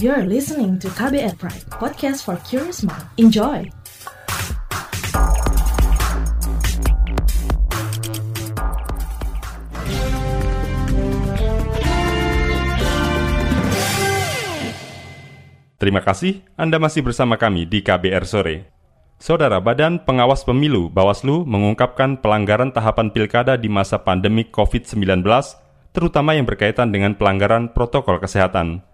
You're 0.00 0.24
listening 0.24 0.80
to 0.80 0.88
KBR 0.88 1.36
Pride, 1.36 1.68
podcast 1.68 2.24
for 2.24 2.40
curious 2.48 2.80
mind. 2.80 3.04
Enjoy! 3.20 3.68
Terima 15.76 16.00
kasih 16.00 16.40
Anda 16.56 16.80
masih 16.80 17.04
bersama 17.04 17.36
kami 17.36 17.68
di 17.68 17.84
KBR 17.84 18.24
Sore. 18.24 18.72
Saudara 19.20 19.60
Badan 19.60 20.00
Pengawas 20.08 20.40
Pemilu 20.48 20.88
Bawaslu 20.88 21.44
mengungkapkan 21.44 22.16
pelanggaran 22.16 22.72
tahapan 22.72 23.12
pilkada 23.12 23.60
di 23.60 23.68
masa 23.68 24.00
pandemi 24.00 24.48
COVID-19, 24.48 25.20
terutama 25.92 26.32
yang 26.32 26.48
berkaitan 26.48 26.88
dengan 26.96 27.12
pelanggaran 27.12 27.68
protokol 27.76 28.16
kesehatan. 28.24 28.88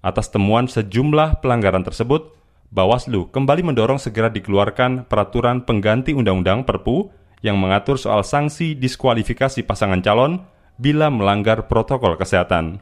Atas 0.00 0.32
temuan 0.32 0.64
sejumlah 0.64 1.44
pelanggaran 1.44 1.84
tersebut, 1.84 2.32
Bawaslu 2.72 3.28
kembali 3.28 3.68
mendorong 3.68 4.00
segera 4.00 4.32
dikeluarkan 4.32 5.04
peraturan 5.04 5.60
pengganti 5.68 6.16
Undang-Undang 6.16 6.64
Perpu 6.64 7.12
yang 7.44 7.60
mengatur 7.60 8.00
soal 8.00 8.24
sanksi 8.24 8.72
diskualifikasi 8.72 9.60
pasangan 9.60 10.00
calon 10.00 10.40
bila 10.80 11.12
melanggar 11.12 11.68
protokol 11.68 12.16
kesehatan. 12.16 12.80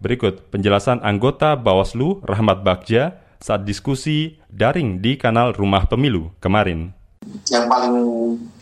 Berikut 0.00 0.48
penjelasan 0.48 1.04
anggota 1.04 1.52
Bawaslu 1.52 2.24
Rahmat 2.24 2.64
Bagja 2.64 3.20
saat 3.36 3.68
diskusi 3.68 4.40
daring 4.48 5.04
di 5.04 5.20
kanal 5.20 5.52
Rumah 5.52 5.84
Pemilu 5.84 6.32
kemarin. 6.40 6.96
Yang 7.52 7.64
paling 7.68 7.92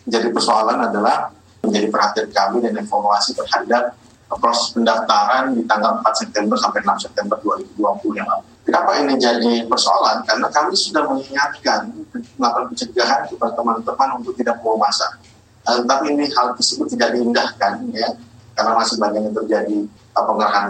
menjadi 0.02 0.28
persoalan 0.35 0.90
adalah 0.90 1.30
menjadi 1.62 1.87
perhatian 1.87 2.28
kami 2.35 2.66
dan 2.66 2.82
evaluasi 2.82 3.38
terhadap 3.38 3.94
proses 4.41 4.73
pendaftaran 4.73 5.53
di 5.57 5.62
tanggal 5.69 6.01
4 6.01 6.23
September 6.25 6.57
sampai 6.57 6.81
6 6.85 7.05
September 7.09 7.37
2020 7.43 8.21
yang 8.21 8.29
lalu. 8.29 8.45
Kenapa 8.62 8.91
ini 9.03 9.15
jadi 9.19 9.53
persoalan? 9.67 10.23
Karena 10.23 10.47
kami 10.49 10.73
sudah 10.79 11.03
mengingatkan 11.11 11.91
melakukan 12.39 12.67
pencegahan 12.71 13.27
kepada 13.27 13.53
teman-teman 13.59 14.09
untuk 14.23 14.33
tidak 14.39 14.57
mau 14.62 14.79
masa. 14.79 15.19
Uh, 15.67 15.83
tapi 15.87 16.15
ini 16.15 16.27
hal 16.31 16.55
tersebut 16.59 16.91
tidak 16.91 17.15
diindahkan 17.15 17.87
ya, 17.95 18.09
karena 18.55 18.73
masih 18.79 18.97
banyak 18.99 19.21
yang 19.31 19.35
terjadi 19.35 19.79
uh, 20.15 20.25
pengerahan. 20.27 20.67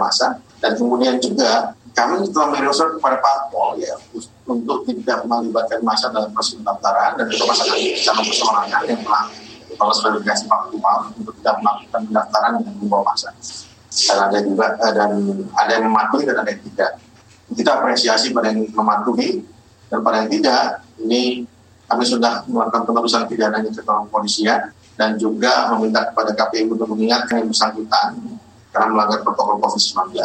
Dan 0.61 0.71
kemudian 0.77 1.17
juga 1.21 1.75
kami 1.93 2.25
telah 2.33 2.47
mengirim 2.49 2.73
surat 2.73 2.97
kepada 2.97 3.17
parpol 3.21 3.77
ya 3.77 3.93
untuk 4.49 4.81
tidak 4.89 5.21
melibatkan 5.29 5.79
masa 5.85 6.09
dalam 6.09 6.33
proses 6.33 6.57
pendaftaran 6.57 7.21
dan 7.21 7.25
juga 7.29 7.53
pasangan 7.53 7.77
calon 7.77 8.25
persoalangan 8.25 8.81
yang 8.89 9.01
telah 9.05 9.23
kalau 9.77 9.93
verifikasi 9.93 10.43
faktual 10.45 11.13
untuk 11.17 11.33
tidak 11.41 11.55
melakukan 11.61 12.01
pendaftaran 12.09 12.51
dengan 12.61 12.73
membawa 12.79 13.03
masa. 13.13 13.29
Dan 13.93 14.17
ada 14.29 14.37
juga 14.41 14.65
eh, 14.81 14.93
dan 14.93 15.11
ada 15.53 15.71
yang 15.77 15.85
mematuhi 15.89 16.23
dan 16.25 16.41
ada 16.41 16.49
yang 16.49 16.63
tidak. 16.65 16.91
Kita 17.53 17.71
apresiasi 17.77 18.33
pada 18.33 18.49
yang 18.49 18.65
mematuhi 18.73 19.45
dan 19.91 19.99
pada 20.01 20.25
yang 20.25 20.31
tidak. 20.33 20.81
Ini 20.97 21.45
kami 21.85 22.03
sudah 22.07 22.47
melakukan 22.49 22.89
penerusan 22.89 23.29
pidananya 23.29 23.69
ke 23.69 23.81
kepolisian 23.85 24.73
dan 24.97 25.17
juga 25.17 25.69
meminta 25.73 26.09
kepada 26.09 26.33
KPU 26.33 26.73
untuk 26.73 26.89
mengingatkan 26.93 27.45
yang 27.45 27.49
bersangkutan 27.49 28.17
karena 28.73 28.87
melanggar 28.89 29.21
protokol 29.21 29.61
COVID-19. 29.61 30.17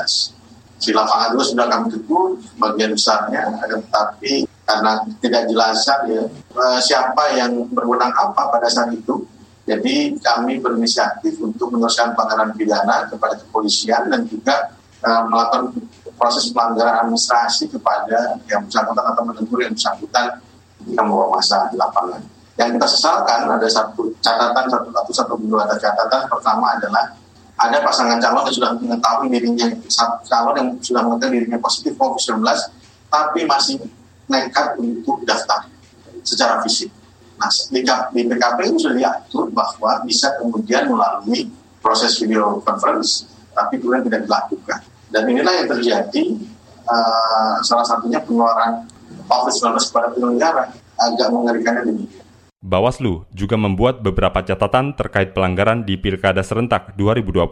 Di 0.78 0.94
lapangan 0.94 1.28
juga 1.34 1.44
sudah 1.44 1.66
kami 1.66 1.86
tegur 1.90 2.38
bagian 2.56 2.90
besarnya, 2.94 3.42
tetapi 3.66 4.46
karena 4.68 4.92
tidak 5.18 5.42
jelas 5.48 5.80
ya 5.84 6.22
eh, 6.28 6.78
siapa 6.80 7.24
yang 7.34 7.66
berwenang 7.72 8.12
apa 8.12 8.52
pada 8.52 8.68
saat 8.68 8.92
itu, 8.94 9.24
jadi 9.68 10.16
kami 10.16 10.64
berinisiatif 10.64 11.36
untuk 11.44 11.68
meneruskan 11.76 12.16
pelanggaran 12.16 12.56
pidana 12.56 13.04
kepada 13.04 13.36
kepolisian 13.36 14.08
dan 14.08 14.24
juga 14.24 14.72
uh, 15.04 15.28
melakukan 15.28 15.76
proses 16.16 16.48
pelanggaran 16.48 17.04
administrasi 17.04 17.68
kepada 17.68 18.40
yang 18.48 18.64
bersangkutan 18.64 19.04
atau 19.12 19.22
menegur 19.28 19.60
yang 19.60 19.76
bersangkutan 19.76 20.40
jika 20.88 21.00
membawa 21.04 21.36
masa 21.36 21.68
di 21.68 21.76
lapangan. 21.76 22.24
Yang 22.56 22.80
kita 22.80 22.86
sesalkan 22.90 23.40
ada 23.46 23.68
satu 23.68 24.08
catatan 24.24 24.64
satu 24.66 24.88
satu 24.90 25.12
satu 25.12 25.32
dua 25.44 25.68
catatan 25.76 26.26
pertama 26.26 26.74
adalah 26.74 27.04
ada 27.58 27.78
pasangan 27.84 28.18
calon 28.18 28.48
yang 28.48 28.56
sudah 28.56 28.70
mengetahui 28.80 29.26
dirinya 29.30 29.66
calon 30.26 30.54
yang 30.56 30.68
sudah 30.80 31.02
mengetahui 31.04 31.44
dirinya 31.44 31.58
positif 31.60 31.92
COVID-19 32.00 32.40
tapi 33.12 33.44
masih 33.44 33.78
nekat 34.32 34.80
untuk 34.80 35.22
daftar 35.28 35.68
secara 36.24 36.58
fisik. 36.64 36.90
Nah, 37.38 37.50
di, 37.70 37.80
di 37.86 38.22
PKPU 38.26 38.74
sudah 38.82 38.96
diatur 38.98 39.46
bahwa 39.54 40.02
bisa 40.02 40.34
kemudian 40.42 40.90
melalui 40.90 41.46
proses 41.78 42.18
video 42.18 42.58
conference, 42.66 43.30
tapi 43.54 43.78
kemudian 43.78 44.04
tidak 44.10 44.26
dilakukan. 44.26 44.80
Dan 45.08 45.22
inilah 45.30 45.54
yang 45.62 45.68
terjadi, 45.70 46.22
uh, 46.84 47.62
salah 47.62 47.86
satunya 47.86 48.18
pengeluaran 48.20 48.84
COVID-19 49.30 49.78
kepada 49.88 50.08
penyelenggara, 50.12 50.64
agak 50.98 51.28
mengerikannya 51.30 51.82
demikian. 51.86 52.24
Bawaslu 52.58 53.22
juga 53.30 53.54
membuat 53.54 54.02
beberapa 54.02 54.42
catatan 54.42 54.90
terkait 54.98 55.30
pelanggaran 55.30 55.86
di 55.86 55.94
Pilkada 55.94 56.42
Serentak 56.42 56.98
2020. 56.98 57.46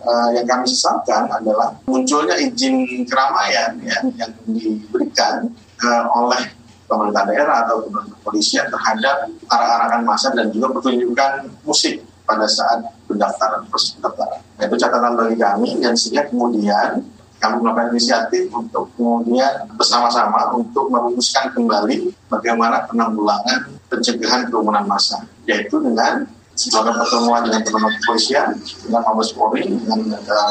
Uh, 0.00 0.28
yang 0.32 0.48
kami 0.48 0.66
sesalkan 0.66 1.28
adalah 1.30 1.76
munculnya 1.86 2.34
izin 2.40 3.04
keramaian 3.06 3.78
ya, 3.84 4.00
yang 4.16 4.32
diberikan 4.48 5.52
uh, 5.86 6.04
oleh 6.18 6.40
pemerintah 6.90 7.22
daerah 7.22 7.56
atau 7.62 7.86
kepolisian 7.86 8.66
terhadap 8.66 9.30
arah-arahan 9.46 10.02
masa 10.02 10.34
dan 10.34 10.50
juga 10.50 10.74
pertunjukan 10.74 11.46
musik 11.62 12.02
pada 12.26 12.50
saat 12.50 12.82
pendaftaran 13.06 13.62
pendaftaran. 13.70 14.42
Nah, 14.58 14.64
itu 14.66 14.76
catatan 14.76 15.12
bagi 15.14 15.36
kami 15.38 15.70
dan 15.78 15.94
sehingga 15.94 16.26
kemudian 16.26 17.06
kami 17.40 17.56
melakukan 17.62 17.96
inisiatif 17.96 18.52
untuk 18.52 18.92
kemudian 18.98 19.64
bersama-sama 19.78 20.52
untuk 20.52 20.92
merumuskan 20.92 21.48
kembali 21.56 22.12
bagaimana 22.28 22.84
penanggulangan 22.84 23.80
pencegahan 23.88 24.46
kerumunan 24.52 24.84
massa, 24.84 25.24
yaitu 25.48 25.80
dengan 25.80 26.28
melakukan 26.68 26.96
pertemuan 27.00 27.40
dengan 27.48 27.60
teman-teman 27.64 27.92
kepolisian, 28.04 28.48
dengan 28.84 29.00
Mabes 29.08 29.32
Polri, 29.32 29.64
dengan 29.64 29.98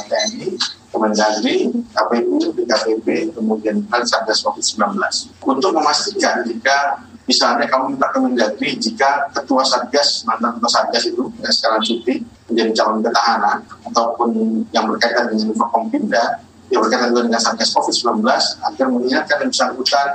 TNI, 0.10 0.58
Kemendagri, 0.90 1.70
KPU, 1.94 2.42
BKPB, 2.58 3.38
kemudian 3.38 3.86
Satgas 4.10 4.42
COVID-19. 4.42 4.98
Untuk 5.46 5.72
memastikan 5.78 6.42
jika 6.42 7.06
misalnya 7.30 7.70
kamu 7.70 7.94
minta 7.94 8.10
Kemendagri 8.10 8.74
jika 8.74 9.30
ketua 9.30 9.62
Satgas, 9.62 10.26
mantan 10.26 10.58
ketua 10.58 10.72
Satgas 10.74 11.04
itu 11.06 11.30
yang 11.38 11.54
sekarang 11.54 11.82
cuti 11.86 12.14
menjadi 12.50 12.72
calon 12.82 13.06
petahana 13.06 13.62
ataupun 13.86 14.30
yang 14.74 14.90
berkaitan 14.90 15.30
dengan 15.30 15.54
Forkompinda, 15.54 16.42
yang 16.74 16.82
berkaitan 16.82 17.14
dengan 17.14 17.42
Satgas 17.42 17.70
COVID-19 17.78 18.26
agar 18.66 18.86
mengingatkan 18.90 19.38
yang 19.46 19.50
bersangkutan 19.54 20.08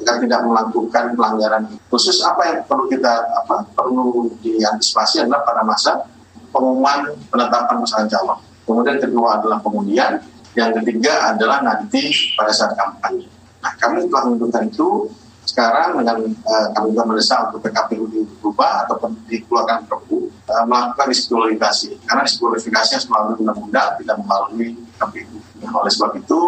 agar 0.00 0.16
tidak 0.20 0.40
melakukan 0.48 1.04
pelanggaran 1.12 1.62
khusus 1.92 2.24
apa 2.24 2.42
yang 2.48 2.58
perlu 2.64 2.88
kita 2.88 3.24
apa 3.44 3.68
perlu 3.76 4.32
diantisipasi 4.40 5.24
adalah 5.28 5.44
pada 5.44 5.60
masa 5.60 6.08
pengumuman 6.52 7.12
penetapan 7.28 7.76
pasangan 7.84 8.08
calon 8.08 8.40
Kemudian 8.70 9.02
kedua 9.02 9.42
adalah 9.42 9.58
pengundian, 9.58 10.22
yang 10.54 10.70
ketiga 10.78 11.34
adalah 11.34 11.58
nanti 11.58 12.14
pada 12.38 12.54
saat 12.54 12.78
kampanye. 12.78 13.26
Nah, 13.58 13.74
kami 13.82 14.06
telah 14.06 14.30
menentukan 14.30 14.62
itu 14.70 15.10
sekarang 15.42 15.98
dengan 15.98 16.22
uh, 16.46 16.66
kami 16.70 16.94
juga 16.94 17.04
mendesak 17.10 17.50
untuk 17.50 17.66
PKPU 17.66 18.06
diubah 18.06 18.86
ataupun 18.86 19.18
dikeluarkan 19.26 19.90
perpu 19.90 20.30
uh, 20.46 20.64
melakukan 20.70 21.10
diskualifikasi 21.10 21.98
karena 22.06 22.22
diskualifikasi 22.22 22.92
melalui 23.10 23.34
undang-undang 23.42 23.98
tidak 23.98 24.16
melalui 24.22 24.78
KPU. 25.02 25.36
Nah, 25.66 25.72
oleh 25.82 25.90
sebab 25.90 26.10
itu 26.22 26.40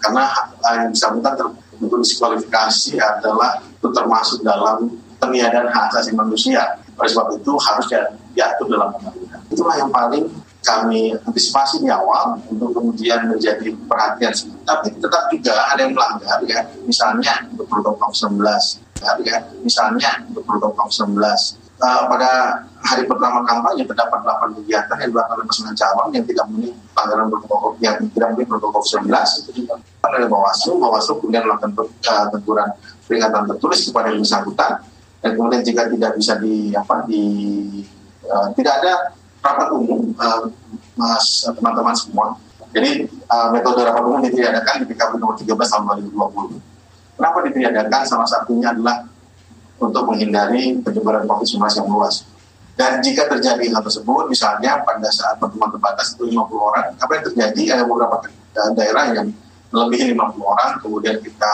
karena 0.00 0.24
uh, 0.64 0.74
yang 0.80 0.90
bersangkutan 0.96 1.34
untuk 1.76 1.98
diskualifikasi 2.00 2.96
adalah 2.96 3.60
itu 3.60 3.88
termasuk 3.92 4.40
dalam 4.40 4.88
peniadaan 5.20 5.68
hak 5.68 5.92
asasi 5.92 6.16
manusia. 6.16 6.80
Oleh 6.96 7.12
sebab 7.12 7.36
itu 7.36 7.52
harus 7.60 7.84
diatur 8.32 8.66
dalam 8.72 8.96
undang-undang. 8.96 9.42
Itulah 9.52 9.76
yang 9.76 9.92
paling 9.92 10.24
kami 10.66 11.14
antisipasi 11.22 11.78
di 11.78 11.88
awal 11.88 12.42
untuk 12.50 12.74
kemudian 12.74 13.30
menjadi 13.30 13.70
perhatian. 13.86 14.34
Tapi 14.66 14.98
tetap 14.98 15.30
juga 15.30 15.54
ada 15.70 15.80
yang 15.86 15.94
melanggar 15.94 16.42
ya, 16.42 16.66
misalnya 16.82 17.46
untuk 17.54 17.70
protokol 17.70 18.10
19, 18.10 18.42
ya, 19.22 19.46
misalnya 19.62 20.26
untuk 20.26 20.42
protokol 20.42 20.90
19. 20.90 21.14
Uh, 21.76 22.08
pada 22.08 22.64
hari 22.80 23.04
pertama 23.04 23.44
kampanye 23.44 23.84
terdapat 23.84 24.24
8 24.24 24.56
kegiatan 24.64 24.96
yang 24.96 25.12
dilakukan 25.12 25.36
oleh 25.36 25.44
pasangan 25.44 25.76
calon 25.76 26.08
yang 26.08 26.24
tidak 26.24 26.44
memenuhi 26.48 26.72
pelanggaran 26.96 27.28
protokol 27.28 27.70
yang 27.84 27.96
tidak 28.16 28.28
memenuhi 28.32 28.48
protokol 28.48 28.80
19 28.80 29.12
itu 29.12 29.50
juga 29.60 29.74
oleh 30.08 30.24
Bawaslu, 30.24 30.72
Bawaslu 30.80 31.20
kemudian 31.20 31.44
melakukan 31.44 31.76
uh, 31.84 32.26
teguran 32.32 32.68
peringatan 33.04 33.42
tertulis 33.52 33.80
kepada 33.92 34.08
yang 34.08 34.24
bersangkutan 34.24 34.72
dan 35.20 35.30
kemudian 35.36 35.62
jika 35.68 35.82
tidak 35.92 36.12
bisa 36.16 36.32
di 36.40 36.72
apa 36.72 36.94
di 37.04 37.24
uh, 38.24 38.48
tidak 38.56 38.72
ada 38.80 38.92
rapat 39.46 39.68
umum 39.70 40.10
uh, 40.18 40.50
mas 40.98 41.46
teman-teman 41.46 41.94
semua. 41.94 42.26
Jadi 42.74 43.06
uh, 43.30 43.48
metode 43.54 43.80
rapat 43.86 44.02
umum 44.02 44.20
ditiadakan 44.26 44.82
di 44.82 44.86
PKP 44.90 45.22
nomor 45.22 45.38
13 45.38 45.46
tahun 45.54 45.82
2020. 46.10 47.16
Kenapa 47.16 47.38
ditiadakan? 47.48 48.00
Salah 48.04 48.28
satunya 48.28 48.74
adalah 48.74 49.06
untuk 49.80 50.02
menghindari 50.08 50.76
penyebaran 50.82 51.24
COVID-19 51.24 51.62
yang 51.62 51.88
luas. 51.88 52.26
Dan 52.76 53.00
jika 53.00 53.24
terjadi 53.24 53.72
hal 53.72 53.80
tersebut, 53.80 54.28
misalnya 54.28 54.84
pada 54.84 55.08
saat 55.08 55.40
pertemuan 55.40 55.72
terbatas 55.72 56.12
itu 56.12 56.28
50 56.28 56.36
orang, 56.60 56.92
apa 57.00 57.12
yang 57.16 57.24
terjadi? 57.32 57.62
Ada 57.72 57.84
beberapa 57.88 58.20
daerah 58.76 59.04
yang 59.16 59.32
lebih 59.72 60.12
50 60.12 60.44
orang, 60.44 60.70
kemudian 60.84 61.16
kita 61.24 61.52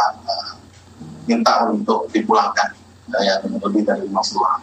minta 1.30 1.70
untuk 1.70 2.10
dipulangkan 2.10 2.74
uh, 3.14 3.22
yang 3.22 3.38
lebih 3.46 3.86
dari 3.86 4.02
50 4.10 4.42
orang 4.42 4.62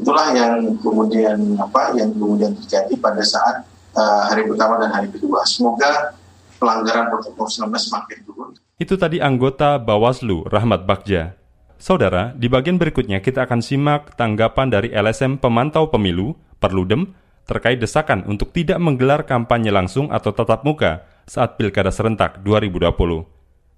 itulah 0.00 0.32
yang 0.32 0.80
kemudian 0.80 1.38
apa 1.60 1.92
yang 1.94 2.10
kemudian 2.16 2.56
terjadi 2.56 2.96
pada 2.96 3.20
saat 3.20 3.68
uh, 3.94 4.32
hari 4.32 4.48
pertama 4.48 4.80
dan 4.80 4.90
hari 4.90 5.08
kedua. 5.12 5.44
Semoga 5.44 6.16
pelanggaran 6.56 7.12
protokol 7.12 7.46
19 7.48 7.70
semakin 7.76 8.18
turun. 8.24 8.50
Itu 8.80 8.96
tadi 8.96 9.20
anggota 9.20 9.76
Bawaslu 9.76 10.48
Rahmat 10.48 10.88
Bagja. 10.88 11.36
Saudara, 11.80 12.36
di 12.36 12.48
bagian 12.48 12.76
berikutnya 12.76 13.24
kita 13.24 13.48
akan 13.48 13.64
simak 13.64 14.12
tanggapan 14.16 14.68
dari 14.68 14.88
LSM 14.92 15.40
Pemantau 15.40 15.88
Pemilu, 15.88 16.36
Perludem, 16.60 17.16
terkait 17.48 17.80
desakan 17.80 18.28
untuk 18.28 18.52
tidak 18.52 18.76
menggelar 18.76 19.24
kampanye 19.24 19.72
langsung 19.72 20.12
atau 20.12 20.32
tatap 20.36 20.60
muka 20.60 21.08
saat 21.24 21.56
Pilkada 21.56 21.88
Serentak 21.88 22.44
2020. 22.44 22.92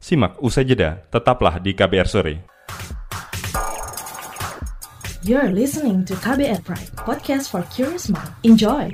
Simak 0.02 0.34
usai 0.42 0.66
jeda, 0.66 0.98
tetaplah 1.14 1.62
di 1.62 1.78
KBR 1.78 2.08
Sore. 2.10 2.51
You're 5.22 5.54
listening 5.54 6.02
to 6.10 6.18
KBR 6.18 6.66
Pride, 6.66 6.90
podcast 6.98 7.54
for 7.54 7.62
curious 7.70 8.10
mind. 8.10 8.26
Enjoy! 8.42 8.90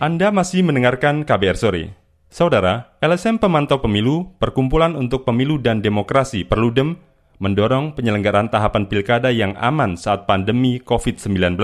Anda 0.00 0.32
masih 0.32 0.64
mendengarkan 0.64 1.28
KBR 1.28 1.60
Sore. 1.60 1.92
Saudara, 2.32 2.96
LSM 3.04 3.36
Pemantau 3.36 3.84
Pemilu, 3.84 4.40
Perkumpulan 4.40 4.96
untuk 4.96 5.28
Pemilu 5.28 5.60
dan 5.60 5.84
Demokrasi 5.84 6.48
Perludem, 6.48 6.96
mendorong 7.44 7.92
penyelenggaraan 7.92 8.48
tahapan 8.48 8.88
pilkada 8.88 9.28
yang 9.28 9.52
aman 9.60 10.00
saat 10.00 10.24
pandemi 10.24 10.80
COVID-19, 10.80 11.60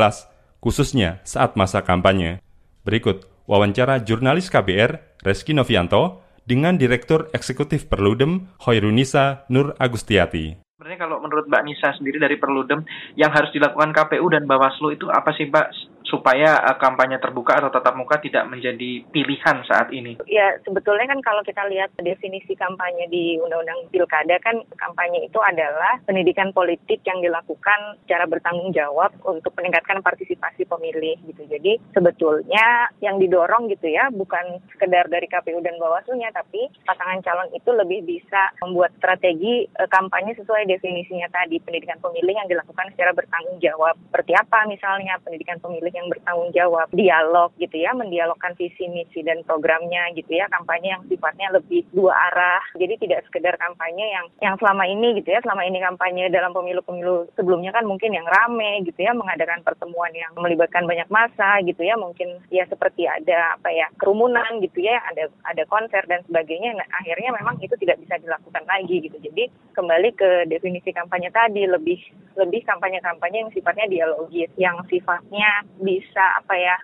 khususnya 0.61 1.25
saat 1.25 1.57
masa 1.57 1.81
kampanye. 1.81 2.52
Berikut 2.83 3.31
wawancara 3.47 4.03
jurnalis 4.03 4.51
KBR 4.51 5.23
Reski 5.23 5.55
Novianto 5.55 6.18
dengan 6.42 6.75
Direktur 6.75 7.31
Eksekutif 7.31 7.87
Perludem 7.87 8.51
Hoirunisa 8.66 9.47
Nur 9.55 9.79
Agustiati. 9.79 10.59
Sebenarnya 10.75 10.99
kalau 10.99 11.23
menurut 11.23 11.47
Mbak 11.47 11.62
Nisa 11.62 11.95
sendiri 11.95 12.18
dari 12.18 12.42
Perludem, 12.42 12.83
yang 13.14 13.31
harus 13.31 13.55
dilakukan 13.55 13.95
KPU 13.95 14.27
dan 14.35 14.51
Bawaslu 14.51 14.99
itu 14.99 15.07
apa 15.14 15.31
sih 15.38 15.47
Mbak 15.47 15.92
supaya 16.07 16.59
uh, 16.62 16.77
kampanye 16.79 17.19
terbuka 17.23 17.59
atau 17.59 17.71
tatap 17.71 17.95
muka 17.95 18.19
tidak 18.19 18.49
menjadi 18.51 19.05
pilihan 19.11 19.62
saat 19.67 19.88
ini? 19.95 20.19
Ya, 20.27 20.59
sebetulnya 20.67 21.07
kan 21.09 21.21
kalau 21.23 21.43
kita 21.47 21.62
lihat 21.71 21.95
definisi 22.01 22.59
kampanye 22.59 23.07
di 23.09 23.38
Undang-Undang 23.38 23.91
Pilkada 23.95 24.37
kan 24.43 24.61
kampanye 24.75 25.27
itu 25.27 25.38
adalah 25.38 26.01
pendidikan 26.05 26.51
politik 26.51 27.05
yang 27.07 27.23
dilakukan 27.23 28.01
secara 28.05 28.27
bertanggung 28.27 28.75
jawab 28.75 29.15
untuk 29.23 29.55
meningkatkan 29.59 30.03
partisipasi 30.03 30.67
pemilih 30.67 31.17
gitu. 31.29 31.43
Jadi 31.47 31.79
sebetulnya 31.95 32.91
yang 32.99 33.21
didorong 33.23 33.71
gitu 33.71 33.88
ya 33.88 34.11
bukan 34.11 34.59
sekedar 34.75 35.07
dari 35.07 35.29
KPU 35.31 35.62
dan 35.62 35.79
Bawaslu-nya 35.79 36.35
tapi 36.35 36.69
pasangan 36.88 37.23
calon 37.23 37.49
itu 37.55 37.71
lebih 37.71 38.05
bisa 38.05 38.51
membuat 38.65 38.91
strategi 38.99 39.69
uh, 39.79 39.88
kampanye 39.88 40.35
sesuai 40.37 40.67
definisinya 40.67 41.29
tadi 41.31 41.61
pendidikan 41.62 42.01
pemilih 42.03 42.35
yang 42.35 42.49
dilakukan 42.51 42.91
secara 42.93 43.15
bertanggung 43.15 43.59
jawab. 43.62 43.95
Seperti 44.11 44.33
apa 44.35 44.65
misalnya 44.67 45.21
pendidikan 45.23 45.61
pemilih 45.62 45.92
yang 45.95 46.03
yang 46.03 46.11
bertanggung 46.11 46.51
jawab, 46.51 46.91
dialog 46.91 47.55
gitu 47.63 47.79
ya, 47.79 47.95
mendialogkan 47.95 48.59
visi 48.59 48.91
misi 48.91 49.23
dan 49.23 49.47
programnya 49.47 50.11
gitu 50.19 50.35
ya, 50.35 50.51
kampanye 50.51 50.99
yang 50.99 51.03
sifatnya 51.07 51.55
lebih 51.55 51.87
dua 51.95 52.11
arah. 52.11 52.63
Jadi 52.75 53.07
tidak 53.07 53.23
sekedar 53.31 53.55
kampanye 53.55 54.11
yang 54.11 54.27
yang 54.43 54.55
selama 54.59 54.83
ini 54.91 55.23
gitu 55.23 55.31
ya, 55.31 55.39
selama 55.47 55.63
ini 55.63 55.79
kampanye 55.79 56.27
dalam 56.35 56.51
pemilu-pemilu 56.51 57.31
sebelumnya 57.39 57.71
kan 57.71 57.87
mungkin 57.87 58.11
yang 58.11 58.27
rame 58.27 58.83
gitu 58.83 58.99
ya, 58.99 59.15
mengadakan 59.15 59.63
pertemuan 59.63 60.11
yang 60.11 60.35
melibatkan 60.35 60.83
banyak 60.91 61.07
masa 61.07 61.63
gitu 61.63 61.87
ya, 61.87 61.95
mungkin 61.95 62.43
ya 62.51 62.67
seperti 62.67 63.07
ada 63.07 63.55
apa 63.55 63.71
ya 63.71 63.87
kerumunan 64.03 64.59
gitu 64.59 64.83
ya, 64.83 64.99
ada 65.15 65.31
ada 65.47 65.63
konser 65.71 66.03
dan 66.11 66.27
sebagainya. 66.27 66.75
Nah, 66.75 66.89
akhirnya 66.99 67.31
memang 67.39 67.63
itu 67.63 67.79
tidak 67.79 68.03
bisa 68.03 68.19
dilakukan 68.19 68.67
lagi 68.67 69.07
gitu. 69.07 69.15
Jadi 69.23 69.47
kembali 69.79 70.11
ke 70.19 70.51
definisi 70.51 70.91
kampanye 70.91 71.31
tadi. 71.31 71.63
Lebih 71.63 72.01
lebih 72.33 72.65
kampanye-kampanye 72.65 73.45
yang 73.45 73.53
sifatnya 73.53 73.87
dialogis, 73.87 74.51
yang 74.57 74.81
sifatnya 74.89 75.63
bisa 75.83 76.38
apa 76.38 76.55
ya 76.55 76.77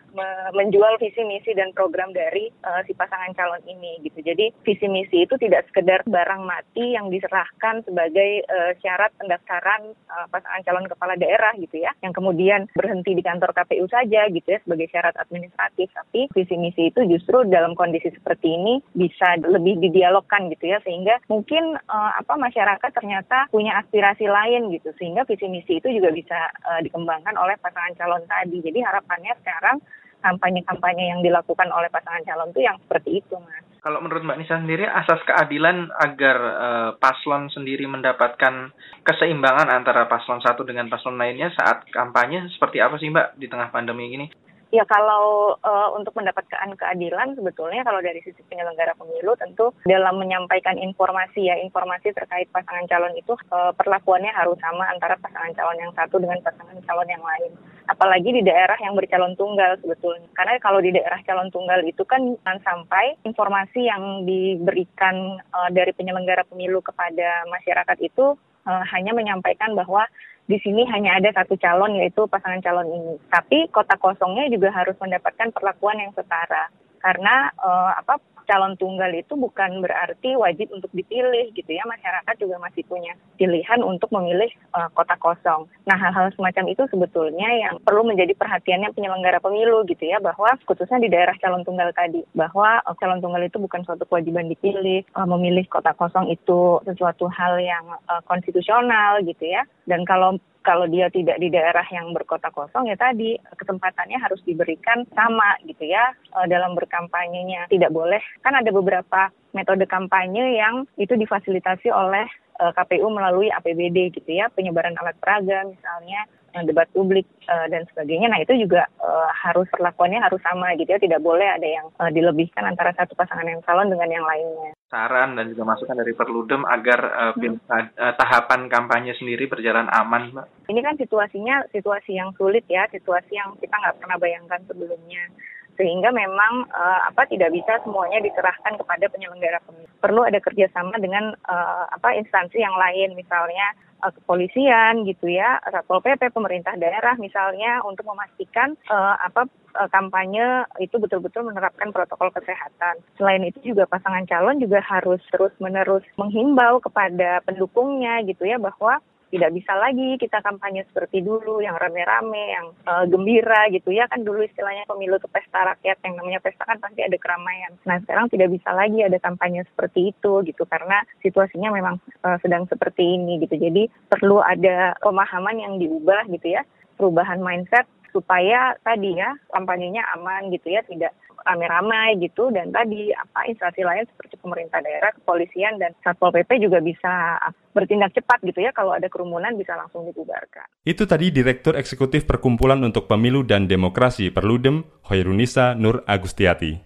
menjual 0.52 0.98
visi 0.98 1.22
misi 1.22 1.54
dan 1.54 1.70
program 1.72 2.11
dari 2.11 2.50
uh, 2.66 2.82
si 2.84 2.92
pasangan 2.92 3.32
calon 3.38 3.62
ini 3.64 4.02
gitu. 4.02 4.18
Jadi 4.20 4.50
visi 4.66 4.87
misi 4.90 5.24
itu 5.24 5.38
tidak 5.38 5.70
sekedar 5.70 6.02
barang 6.04 6.42
mati 6.42 6.98
yang 6.98 7.08
diserahkan 7.08 7.87
sebagai 7.87 8.42
uh, 8.50 8.74
syarat 8.82 9.14
pendaftaran 9.16 9.94
uh, 10.11 10.26
pasangan 10.28 10.66
calon 10.66 10.87
kepala 10.90 11.14
daerah 11.14 11.54
gitu 11.56 11.78
ya, 11.78 11.94
yang 12.02 12.11
kemudian 12.11 12.66
berhenti 12.74 13.14
di 13.14 13.22
kantor 13.22 13.54
KPU 13.54 13.87
saja 13.87 14.26
gitu 14.28 14.48
ya 14.50 14.58
sebagai 14.66 14.90
syarat 14.90 15.14
administratif. 15.16 15.88
Tapi 15.94 16.26
visi 16.34 16.56
misi 16.58 16.90
itu 16.90 17.06
justru 17.06 17.46
dalam 17.46 17.78
kondisi 17.78 18.11
seperti 18.11 18.58
ini 18.58 18.82
bisa 18.92 19.38
lebih 19.46 19.78
didialogkan 19.78 20.50
gitu 20.50 20.74
ya, 20.74 20.82
sehingga 20.82 21.22
mungkin 21.30 21.78
uh, 21.87 22.12
apa 22.18 22.34
masyarakat 22.34 22.90
ternyata 22.90 23.46
punya 23.54 23.78
aspirasi 23.78 24.26
lain 24.26 24.74
gitu, 24.74 24.90
sehingga 24.98 25.22
visi 25.28 25.46
misi 25.46 25.78
itu 25.78 25.88
juga 25.94 26.11
bisa 26.11 26.38
uh, 26.66 26.80
dikembangkan 26.82 27.38
oleh 27.38 27.54
pasangan 27.62 27.94
calon 27.94 28.24
tadi. 28.26 28.58
Jadi 28.58 28.80
harapannya 28.88 29.37
sekarang 29.44 29.79
kampanye-kampanye 30.18 31.14
yang 31.14 31.20
dilakukan 31.22 31.70
oleh 31.70 31.87
pasangan 31.92 32.27
calon 32.27 32.51
itu 32.51 32.61
yang 32.66 32.77
seperti 32.83 33.22
itu, 33.22 33.35
Mas. 33.38 33.62
Kalau 33.79 34.03
menurut 34.03 34.27
Mbak 34.27 34.38
Nisa 34.42 34.59
sendiri, 34.59 34.85
asas 34.90 35.22
keadilan 35.22 35.94
agar 35.94 36.37
uh, 36.42 36.90
paslon 36.98 37.46
sendiri 37.55 37.87
mendapatkan 37.87 38.74
keseimbangan 39.07 39.70
antara 39.70 40.11
paslon 40.11 40.42
satu 40.42 40.66
dengan 40.66 40.90
paslon 40.90 41.14
lainnya 41.14 41.55
saat 41.55 41.87
kampanye 41.94 42.51
seperti 42.59 42.83
apa 42.83 42.98
sih 42.98 43.09
Mbak 43.09 43.38
di 43.38 43.46
tengah 43.46 43.70
pandemi 43.70 44.11
ini? 44.11 44.27
Ya 44.68 44.85
kalau 44.85 45.57
uh, 45.64 45.88
untuk 45.96 46.12
mendapatkan 46.12 46.77
keadilan 46.77 47.33
sebetulnya 47.33 47.81
kalau 47.88 48.05
dari 48.05 48.20
sisi 48.20 48.44
penyelenggara 48.53 48.92
pemilu 49.01 49.33
tentu 49.40 49.72
dalam 49.88 50.20
menyampaikan 50.20 50.77
informasi 50.77 51.48
ya 51.48 51.57
informasi 51.57 52.12
terkait 52.12 52.53
pasangan 52.53 52.85
calon 52.85 53.16
itu 53.16 53.33
uh, 53.48 53.72
perlakuannya 53.72 54.29
harus 54.29 54.61
sama 54.61 54.85
antara 54.92 55.16
pasangan 55.24 55.57
calon 55.57 55.81
yang 55.81 55.92
satu 55.96 56.20
dengan 56.20 56.37
pasangan 56.44 56.77
calon 56.85 57.09
yang 57.09 57.24
lain. 57.24 57.57
Apalagi 57.88 58.37
di 58.37 58.42
daerah 58.44 58.77
yang 58.85 58.92
bercalon 58.92 59.33
tunggal 59.33 59.81
sebetulnya. 59.81 60.29
Karena 60.37 60.61
kalau 60.61 60.79
di 60.85 60.92
daerah 60.92 61.16
calon 61.24 61.48
tunggal 61.48 61.81
itu 61.88 62.05
kan 62.05 62.20
sampai 62.44 63.16
informasi 63.24 63.88
yang 63.88 64.29
diberikan 64.29 65.40
uh, 65.57 65.72
dari 65.72 65.96
penyelenggara 65.96 66.44
pemilu 66.44 66.85
kepada 66.85 67.48
masyarakat 67.48 67.96
itu 68.05 68.37
uh, 68.68 68.85
hanya 68.92 69.16
menyampaikan 69.16 69.72
bahwa 69.72 70.05
di 70.48 70.61
sini 70.64 70.85
hanya 70.88 71.16
ada 71.16 71.33
satu 71.33 71.57
calon 71.57 71.96
yaitu 71.96 72.29
pasangan 72.29 72.61
calon 72.61 72.88
ini. 72.92 73.14
Tapi 73.33 73.72
kota 73.72 73.96
kosongnya 73.96 74.53
juga 74.53 74.68
harus 74.68 74.96
mendapatkan 75.01 75.48
perlakuan 75.53 76.01
yang 76.01 76.12
setara 76.12 76.68
karena 77.01 77.48
uh, 77.57 77.96
apa 77.96 78.20
calon 78.48 78.74
tunggal 78.80 79.12
itu 79.12 79.37
bukan 79.37 79.84
berarti 79.84 80.32
wajib 80.40 80.72
untuk 80.72 80.88
dipilih 80.96 81.52
gitu 81.52 81.68
ya 81.68 81.84
masyarakat 81.84 82.34
juga 82.40 82.56
masih 82.64 82.80
punya 82.88 83.12
pilihan 83.37 83.84
untuk 83.84 84.08
memilih 84.08 84.48
uh, 84.72 84.88
kota 84.96 85.14
kosong. 85.20 85.68
Nah 85.84 86.00
hal-hal 86.00 86.32
semacam 86.32 86.72
itu 86.72 86.88
sebetulnya 86.88 87.48
yang 87.61 87.76
perlu 87.84 88.08
menjadi 88.08 88.32
perhatiannya 88.32 88.96
penyelenggara 88.96 89.38
pemilu 89.44 89.84
gitu 89.84 90.08
ya 90.08 90.16
bahwa 90.18 90.56
khususnya 90.64 90.96
di 90.96 91.12
daerah 91.12 91.37
calon 91.37 91.62
tunggal 91.62 91.92
tadi 91.92 92.24
bahwa 92.32 92.80
uh, 92.88 92.96
calon 92.96 93.20
tunggal 93.20 93.44
itu 93.44 93.61
bukan 93.61 93.84
suatu 93.84 94.08
kewajiban 94.08 94.48
dipilih 94.48 95.04
uh, 95.12 95.28
memilih 95.28 95.68
kota 95.68 95.92
kosong 95.92 96.32
itu 96.32 96.80
sesuatu 96.88 97.28
hal 97.28 97.61
yang 97.61 97.84
uh, 98.08 98.24
konstitusional 98.24 99.20
gitu 99.22 99.44
ya 99.44 99.68
dan 99.84 100.08
kalau 100.08 100.40
kalau 100.68 100.85
dia 100.85 101.09
tidak 101.09 101.40
di 101.40 101.48
daerah 101.48 101.88
yang 101.88 102.12
berkota 102.12 102.52
kosong 102.52 102.92
ya 102.92 102.96
tadi 103.00 103.40
kesempatannya 103.57 104.20
harus 104.20 104.44
diberikan 104.44 105.09
sama 105.16 105.57
gitu 105.64 105.88
ya 105.88 106.12
eh, 106.12 106.46
dalam 106.52 106.76
berkampanyenya. 106.76 107.72
Tidak 107.72 107.88
boleh 107.88 108.20
kan 108.44 108.52
ada 108.52 108.68
beberapa 108.68 109.33
metode 109.57 109.88
kampanye 109.88 110.61
yang 110.61 110.85
itu 111.00 111.16
difasilitasi 111.16 111.88
oleh 111.88 112.28
eh, 112.61 112.72
KPU 112.76 113.09
melalui 113.09 113.48
APBD 113.48 114.12
gitu 114.12 114.28
ya, 114.28 114.52
penyebaran 114.52 114.92
alat 115.00 115.16
peraga 115.16 115.64
misalnya 115.64 116.28
debat 116.64 116.88
publik 116.90 117.29
uh, 117.47 117.66
dan 117.68 117.85
sebagainya. 117.92 118.33
Nah 118.33 118.40
itu 118.42 118.57
juga 118.59 118.88
uh, 118.99 119.31
harus 119.31 119.68
perlakuannya 119.71 120.18
harus 120.18 120.40
sama 120.42 120.75
gitu 120.81 120.90
ya, 120.90 121.01
tidak 121.03 121.21
boleh 121.23 121.47
ada 121.47 121.68
yang 121.68 121.87
uh, 122.01 122.11
dilebihkan 122.11 122.64
antara 122.66 122.90
satu 122.97 123.14
pasangan 123.14 123.47
yang 123.47 123.62
calon 123.62 123.92
dengan 123.92 124.11
yang 124.11 124.25
lainnya 124.25 124.75
saran 124.88 125.37
dan 125.37 125.53
juga 125.53 125.68
masukan 125.68 126.01
dari 126.01 126.16
Perludem 126.16 126.64
agar 126.64 127.01
uh, 127.12 127.33
hmm. 127.37 127.61
uh, 127.68 128.14
tahapan 128.16 128.73
kampanye 128.73 129.12
sendiri 129.21 129.44
berjalan 129.47 129.87
aman, 129.92 130.33
Mbak? 130.33 130.73
Ini 130.73 130.81
kan 130.81 130.97
situasinya 130.97 131.68
situasi 131.71 132.16
yang 132.16 132.33
sulit 132.40 132.64
ya, 132.66 132.88
situasi 132.88 133.37
yang 133.37 133.53
kita 133.61 133.73
nggak 133.73 133.97
pernah 134.01 134.16
bayangkan 134.16 134.61
sebelumnya. 134.64 135.29
Sehingga 135.78 136.10
memang 136.10 136.66
uh, 136.74 137.00
apa 137.06 137.30
tidak 137.30 137.54
bisa 137.54 137.78
semuanya 137.86 138.18
diserahkan 138.18 138.74
kepada 138.74 139.06
penyelenggara 139.14 139.62
pemilu. 139.62 139.86
Perlu 140.02 140.26
ada 140.26 140.42
kerjasama 140.42 140.98
dengan 140.98 141.38
uh, 141.46 141.86
apa 141.94 142.18
instansi 142.18 142.58
yang 142.58 142.74
lain, 142.74 143.14
misalnya 143.14 143.78
uh, 144.02 144.10
kepolisian 144.10 145.06
gitu 145.06 145.30
ya, 145.30 145.62
satpol 145.70 146.02
pp, 146.02 146.34
pemerintah 146.34 146.74
daerah 146.74 147.14
misalnya 147.14 147.78
untuk 147.86 148.10
memastikan 148.10 148.74
uh, 148.90 149.14
apa 149.22 149.46
kampanye 149.94 150.66
itu 150.82 150.98
betul-betul 150.98 151.46
menerapkan 151.46 151.94
protokol 151.94 152.34
kesehatan. 152.34 152.98
Selain 153.14 153.46
itu 153.46 153.62
juga 153.62 153.86
pasangan 153.86 154.26
calon 154.26 154.58
juga 154.58 154.82
harus 154.82 155.22
terus-menerus 155.30 156.02
menghimbau 156.18 156.82
kepada 156.82 157.38
pendukungnya 157.46 158.18
gitu 158.26 158.42
ya 158.42 158.58
bahwa 158.58 158.98
tidak 159.28 159.50
bisa 159.52 159.72
lagi 159.76 160.16
kita 160.16 160.40
kampanye 160.40 160.84
seperti 160.88 161.20
dulu 161.20 161.60
yang 161.60 161.76
rame-rame, 161.76 162.44
yang 162.56 162.66
uh, 162.88 163.04
gembira 163.04 163.68
gitu 163.68 163.92
ya 163.92 164.08
kan 164.08 164.24
dulu 164.24 164.40
istilahnya 164.44 164.88
pemilu 164.88 165.20
itu 165.20 165.28
pesta 165.28 165.74
rakyat 165.74 165.98
yang 166.04 166.14
namanya 166.16 166.40
pesta 166.40 166.64
kan 166.64 166.80
pasti 166.80 167.04
ada 167.04 167.16
keramaian. 167.20 167.72
Nah 167.84 168.00
sekarang 168.04 168.32
tidak 168.32 168.48
bisa 168.52 168.70
lagi 168.72 169.04
ada 169.04 169.18
kampanye 169.20 169.64
seperti 169.68 170.16
itu 170.16 170.32
gitu 170.48 170.64
karena 170.64 171.04
situasinya 171.20 171.70
memang 171.72 171.96
uh, 172.24 172.40
sedang 172.40 172.64
seperti 172.66 173.04
ini 173.04 173.44
gitu. 173.44 173.60
Jadi 173.60 173.88
perlu 174.08 174.40
ada 174.40 174.96
pemahaman 175.04 175.56
yang 175.60 175.74
diubah 175.76 176.24
gitu 176.32 176.56
ya, 176.56 176.64
perubahan 176.96 177.38
mindset 177.44 177.84
supaya 178.18 178.74
tadi 178.83 179.14
ya 179.14 179.31
kampanyenya 179.54 180.02
aman 180.18 180.50
gitu 180.50 180.74
ya 180.74 180.83
tidak 180.83 181.14
ramai-ramai 181.46 182.18
gitu 182.18 182.50
dan 182.50 182.74
tadi 182.74 183.14
apa 183.14 183.46
instansi 183.46 183.87
lain 183.87 184.04
seperti 184.11 184.35
pemerintah 184.42 184.83
daerah, 184.83 185.14
kepolisian 185.14 185.78
dan 185.78 185.94
satpol 186.02 186.35
pp 186.35 186.59
juga 186.59 186.83
bisa 186.83 187.38
bertindak 187.70 188.11
cepat 188.12 188.42
gitu 188.42 188.59
ya 188.59 188.74
kalau 188.74 188.92
ada 188.92 189.07
kerumunan 189.07 189.54
bisa 189.54 189.78
langsung 189.78 190.02
dibubarkan. 190.04 190.66
Itu 190.83 191.07
tadi 191.07 191.31
Direktur 191.31 191.78
Eksekutif 191.78 192.26
Perkumpulan 192.26 192.83
untuk 192.83 193.07
Pemilu 193.07 193.46
dan 193.46 193.70
Demokrasi 193.70 194.35
Perludem 194.35 194.83
Hoirunisa 195.07 195.78
Nur 195.78 196.02
Agustiati. 196.04 196.85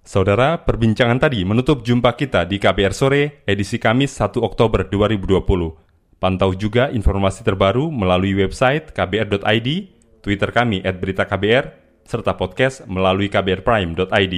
Saudara, 0.00 0.64
perbincangan 0.64 1.20
tadi 1.20 1.44
menutup 1.44 1.84
jumpa 1.84 2.16
kita 2.16 2.48
di 2.48 2.56
KBR 2.56 2.94
Sore 2.96 3.44
edisi 3.44 3.76
Kamis 3.76 4.16
1 4.16 4.40
Oktober 4.40 4.88
2020. 4.88 6.16
Pantau 6.16 6.52
juga 6.56 6.88
informasi 6.92 7.44
terbaru 7.44 7.88
melalui 7.92 8.36
website 8.36 8.92
kbr.id 8.92 9.68
Twitter 10.20 10.52
kami 10.52 10.84
@beritaKBR, 10.84 11.64
serta 12.04 12.36
podcast 12.36 12.84
melalui 12.84 13.32
kbrprime.id. 13.32 14.34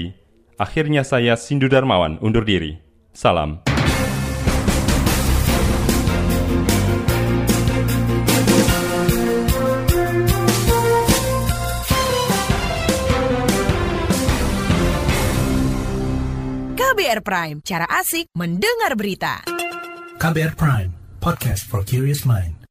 Akhirnya 0.59 1.03
saya 1.03 1.35
Sindu 1.35 1.67
Darmawan 1.67 2.23
undur 2.23 2.47
diri. 2.47 2.79
Salam. 3.11 3.61
KBR 16.73 17.21
Prime, 17.27 17.59
cara 17.67 17.91
asik 17.99 18.31
mendengar 18.39 18.95
berita. 18.95 19.43
KBR 20.23 20.55
Prime, 20.55 20.91
podcast 21.19 21.67
for 21.67 21.83
curious 21.83 22.23
mind. 22.23 22.62